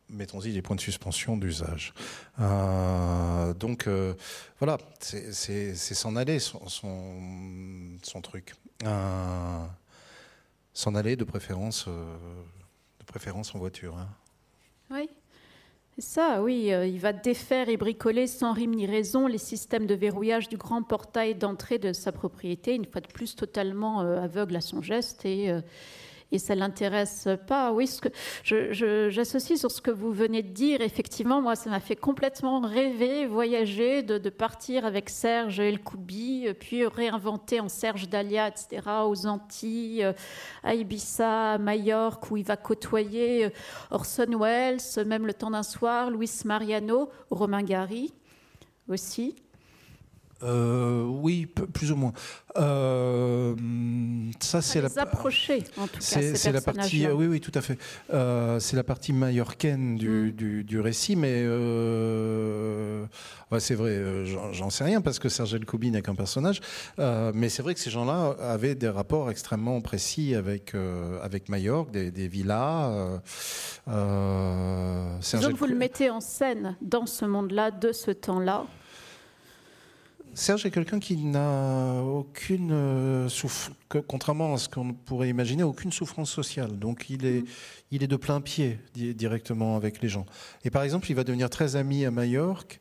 [0.09, 1.93] mettons-y des points de suspension d'usage.
[2.37, 3.89] donc
[4.59, 8.55] voilà, c'est s'en aller son, son, truc.
[10.73, 11.87] s'en aller de préférence
[13.11, 13.97] préférence en voiture.
[13.97, 14.07] Hein.
[14.89, 15.09] Oui.
[15.97, 19.93] Ça, oui, euh, il va défaire et bricoler sans rime ni raison les systèmes de
[19.93, 24.55] verrouillage du grand portail d'entrée de sa propriété, une fois de plus totalement euh, aveugle
[24.55, 25.59] à son geste et, euh,
[26.31, 27.71] et ça l'intéresse pas.
[27.71, 27.89] Oui,
[28.43, 30.81] j'associe sur ce que vous venez de dire.
[30.81, 37.59] Effectivement, moi, ça m'a fait complètement rêver, voyager, de, partir avec Serge Elkoubi, puis réinventer
[37.59, 40.13] en Serge Dahlia, etc., aux Antilles,
[40.63, 43.49] à Ibiza, à Majorque, où il va côtoyer
[43.89, 48.13] Orson Welles, même le temps d'un soir, Luis Mariano, Romain Gary
[48.87, 49.35] aussi.
[50.43, 52.13] Euh, oui, plus ou moins.
[52.57, 53.55] Euh,
[54.39, 54.89] ça, c'est la.
[54.97, 56.35] approcher, en tout cas.
[56.35, 57.07] C'est la partie.
[57.07, 57.77] Oui, oui, tout à fait.
[58.13, 60.63] Euh, c'est la partie majorcaine du, mm.
[60.63, 61.43] du, récit, mais
[63.59, 64.25] c'est vrai.
[64.53, 66.61] J'en sais rien parce que Serge Elkoubi n'est qu'un personnage,
[66.97, 70.73] mais c'est vrai que ces gens-là avaient des rapports extrêmement précis avec
[71.21, 73.21] avec Majorque, des, des villas.
[73.87, 78.65] Donc vous le mettez en scène dans ce monde-là, de ce temps-là.
[80.33, 83.75] Serge est quelqu'un qui n'a aucune euh, souffrance,
[84.07, 86.79] contrairement à ce qu'on pourrait imaginer, aucune souffrance sociale.
[86.79, 87.43] Donc il est,
[87.91, 90.25] il est de plein pied directement avec les gens.
[90.63, 92.79] Et par exemple, il va devenir très ami à Majorque,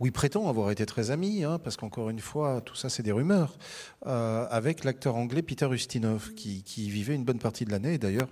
[0.00, 3.02] où il prétend avoir été très ami, hein, parce qu'encore une fois, tout ça c'est
[3.02, 3.58] des rumeurs,
[4.06, 8.28] euh, avec l'acteur anglais Peter Ustinov, qui, qui vivait une bonne partie de l'année, d'ailleurs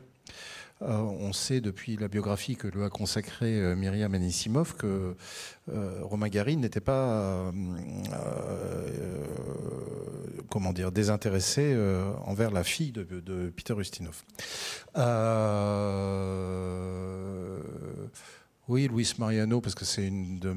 [0.82, 5.14] euh, on sait depuis la biographie que lui a consacrée euh, Myriam Anisimov que
[5.68, 7.52] euh, Romain Gary n'était pas
[10.48, 11.76] comment dire désintéressé
[12.24, 14.22] envers la fille de, Peter Ustinov.
[18.68, 20.52] oui, Luis Mariano, parce que c'est une de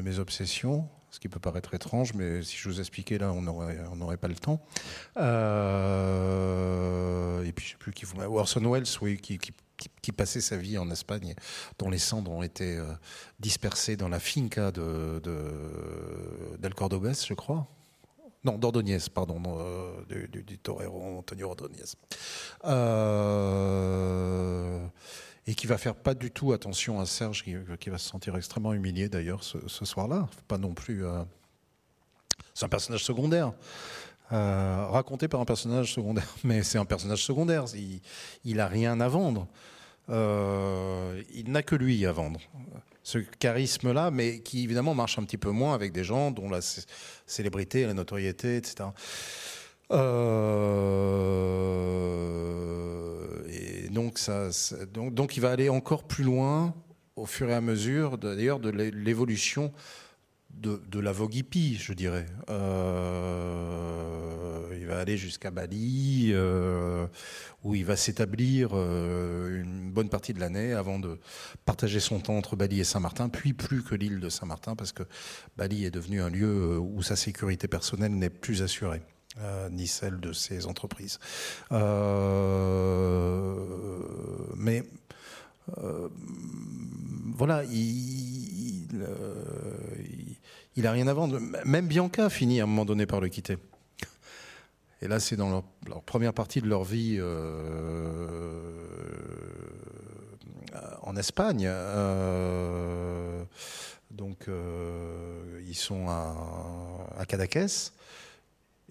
[0.00, 0.86] mes obsessions.
[1.14, 4.34] Ce qui peut paraître étrange, mais si je vous expliquais là, on n'aurait pas le
[4.34, 4.60] temps.
[5.16, 5.94] Euh,
[7.44, 8.20] et puis je sais plus qui vous...
[8.20, 9.38] Orson Welles, oui, qui,
[10.10, 11.36] passait sa vie en Espagne,
[11.78, 12.92] dont les cendres ont été euh,
[13.38, 15.20] dispersées dans la finca de,
[16.58, 17.68] d'El je crois.
[18.42, 21.94] Non, d'Ordonez, pardon, euh, du, torero Antonio Ordonez.
[22.64, 23.54] Euh,
[25.46, 28.72] et qui va faire pas du tout attention à Serge, qui, va se sentir extrêmement
[28.72, 30.28] humilié d'ailleurs ce, soir-là.
[30.48, 31.04] Pas non plus.
[31.04, 31.22] Euh,
[32.54, 33.52] c'est un personnage secondaire.
[34.32, 37.64] Euh, raconté par un personnage secondaire, mais c'est un personnage secondaire.
[37.74, 38.00] Il,
[38.44, 39.46] il a rien à vendre.
[40.10, 42.40] Euh, il n'a que lui à vendre.
[43.02, 46.60] Ce charisme-là, mais qui évidemment marche un petit peu moins avec des gens dont la
[47.26, 48.88] célébrité, la notoriété, etc.
[49.92, 50.00] Euh,
[53.94, 54.48] donc, ça,
[54.92, 56.74] donc, donc, il va aller encore plus loin
[57.16, 59.72] au fur et à mesure, d'ailleurs, de l'évolution
[60.60, 62.26] de, la vogue hippie, je dirais.
[62.48, 63.78] Euh,
[64.78, 67.06] il va aller jusqu'à Bali, euh,
[67.62, 71.18] où il va s'établir euh, une bonne partie de l'année avant de
[71.64, 75.02] partager son temps entre Bali et Saint-Martin, puis plus que l'île de Saint-Martin, parce que
[75.56, 79.02] Bali est devenu un lieu où sa sécurité personnelle n'est plus assurée.
[79.40, 81.18] Euh, ni celle de ses entreprises.
[81.72, 83.56] Euh,
[84.56, 84.84] mais
[85.78, 86.08] euh,
[87.34, 88.86] voilà, il,
[90.76, 91.40] il, a rien à vendre.
[91.64, 93.58] Même Bianca finit à un moment donné par le quitter.
[95.02, 97.20] Et là, c'est dans leur, première partie de leur vie
[101.02, 101.68] en Espagne.
[104.12, 104.46] donc,
[105.66, 106.36] ils sont à,
[107.18, 107.26] à.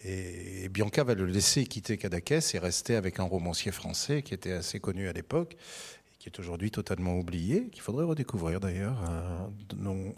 [0.06, 4.52] Et Bianca va le laisser quitter Cadaqués et rester avec un romancier français qui était
[4.52, 5.56] assez connu à l'époque
[6.14, 8.98] et qui est aujourd'hui totalement oublié, qu'il faudrait redécouvrir d'ailleurs.
[9.10, 9.48] Euh,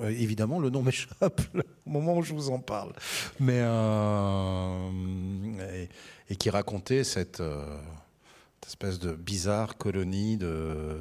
[0.02, 1.42] euh, évidemment, le nom m'échappe
[1.86, 2.94] au moment où je vous en parle.
[3.40, 4.90] Mais, euh,
[6.30, 7.44] et, qui racontait cette,
[8.66, 10.98] espèce de bizarre colonie de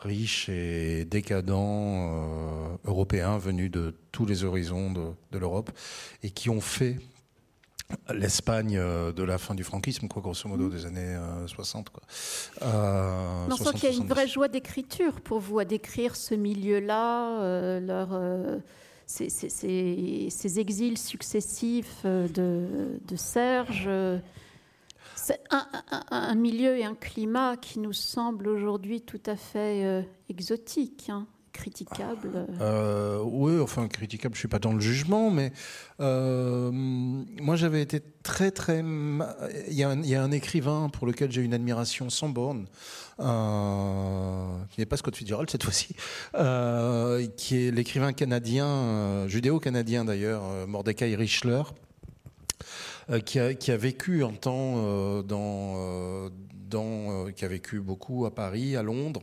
[0.00, 5.70] riches et décadents européens venus de tous les horizons de l'Europe
[6.22, 6.96] et qui ont fait
[8.12, 11.16] l'Espagne euh, de la fin du franquisme, quoi, grosso modo, des années
[11.46, 11.88] 60.
[11.88, 12.02] Euh, quoi.
[12.66, 16.34] Euh, on sent qu'il y a une vraie joie d'écriture pour vous, à décrire ce
[16.34, 18.08] milieu-là, leur,
[19.06, 23.88] ces, ces, exils successifs de, de Serge.
[25.14, 25.66] C'est un,
[26.10, 31.08] un, milieu et un climat qui nous semblent aujourd'hui tout à fait exotiques.
[31.10, 31.26] Hein
[31.56, 35.52] critiquable euh, Oui, enfin critiquable, je suis pas dans le jugement, mais
[36.00, 38.80] euh, moi j'avais été très très...
[38.80, 42.66] Il y, a un, écrivain pour lequel j'ai une admiration sans borne,
[43.18, 45.94] euh, qui n'est pas Scott Fitzgerald cette fois-ci,
[46.34, 51.62] euh, qui est l'écrivain canadien, euh, judéo-canadien d'ailleurs, Mordecai Richler,
[53.24, 55.22] qui a, vécu un temps.
[55.22, 56.30] Dans,
[57.36, 59.22] qui a vécu beaucoup à Paris, à Londres,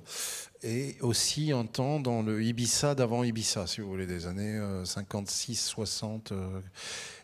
[0.63, 5.65] et aussi un temps dans le Ibiza d'avant Ibiza, si vous voulez, des années 56,
[5.67, 6.31] euh, 60.
[6.31, 6.61] Euh,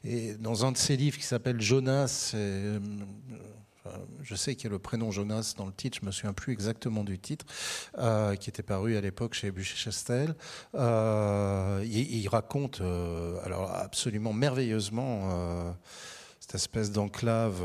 [0.04, 2.80] et dans un de ses livres qui s'appelle Jonas, euh,
[4.22, 6.52] je sais qu'il y a le prénom Jonas dans le titre, je me souviens plus
[6.52, 7.46] exactement du titre,
[8.40, 10.36] qui était paru à l'époque chez Bûcher-Chastel.
[10.76, 12.82] il, raconte,
[13.44, 15.74] alors absolument merveilleusement,
[16.40, 17.64] cette espèce d'enclave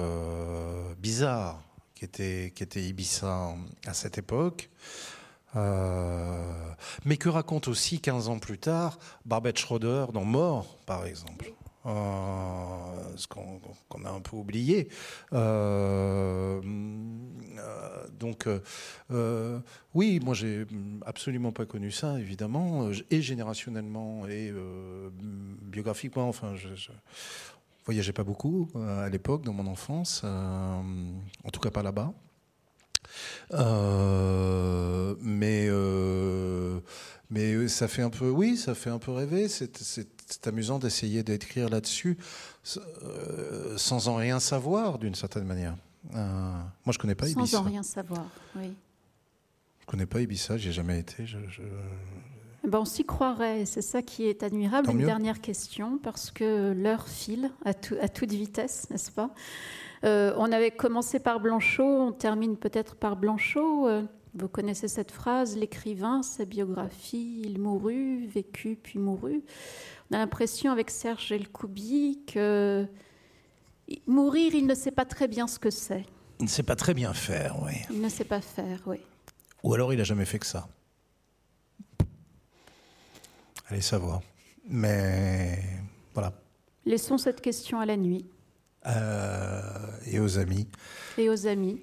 [0.99, 1.63] bizarre
[1.95, 3.55] qui qui était Ibiza
[3.85, 4.71] à cette époque.
[5.57, 6.43] Euh,
[7.05, 11.53] mais que raconte aussi 15 ans plus tard Barbette Schroeder dans Mort, par exemple
[11.87, 14.89] euh, ce qu'on a un peu oublié.
[15.33, 16.61] Euh,
[18.19, 18.49] donc,
[19.93, 20.67] oui, moi j'ai
[21.05, 24.53] absolument pas connu ça, évidemment, et générationnellement et
[25.63, 26.29] biographiquement.
[26.29, 26.91] Enfin, je, je
[27.85, 32.15] voyageais pas beaucoup à l'époque, dans mon enfance, en tout cas pas là-bas.
[33.53, 36.81] Euh, mais euh,
[37.31, 39.49] mais ça fait un peu, oui, ça fait un peu rêver.
[39.49, 42.19] C'est amusant d'essayer d'écrire là-dessus
[43.03, 45.77] euh, sans en rien savoir, d'une certaine manière.
[46.13, 47.59] moi, je connais pas Ibiza.
[47.59, 48.73] Sans en rien savoir, oui.
[49.81, 51.27] Je connais pas Ibiza, j'ai jamais été.
[51.27, 51.39] Je,
[52.67, 54.91] Ben, on s'y croirait, c'est ça qui est admirable.
[54.91, 59.31] Une dernière question, parce que l'heure file à, à toute vitesse, n'est-ce pas?
[60.05, 63.89] On avait commencé par Blanchot, on termine peut-être par Blanchot.
[63.89, 64.03] Euh,
[64.35, 69.45] vous connaissez cette phrase, l'écrivain, sa biographie, il mourut, vécut puis mourut.
[70.11, 72.87] On a l'impression avec Serge Elkoubi que
[74.07, 76.05] mourir, il ne sait pas très bien ce que c'est.
[76.41, 77.75] Il ne sait pas très bien faire, oui.
[77.91, 78.99] Il ne sait pas faire, oui.
[79.63, 80.69] Ou alors il n'a jamais fait que ça.
[83.69, 84.21] Allez savoir.
[84.69, 85.59] Mais
[86.13, 86.33] Voilà.
[86.85, 88.27] Laissons cette question à la nuit.
[88.87, 90.67] Et aux amis.
[91.19, 91.81] Et aux amis.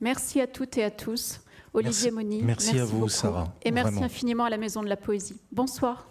[0.00, 1.40] Merci à toutes et à tous.
[1.74, 2.42] Olivier merci, Moni.
[2.42, 3.52] Merci, à vous, Sarah.
[3.62, 5.36] Et merci infiniment à la Maison de la Poésie.
[5.52, 6.08] Bonsoir.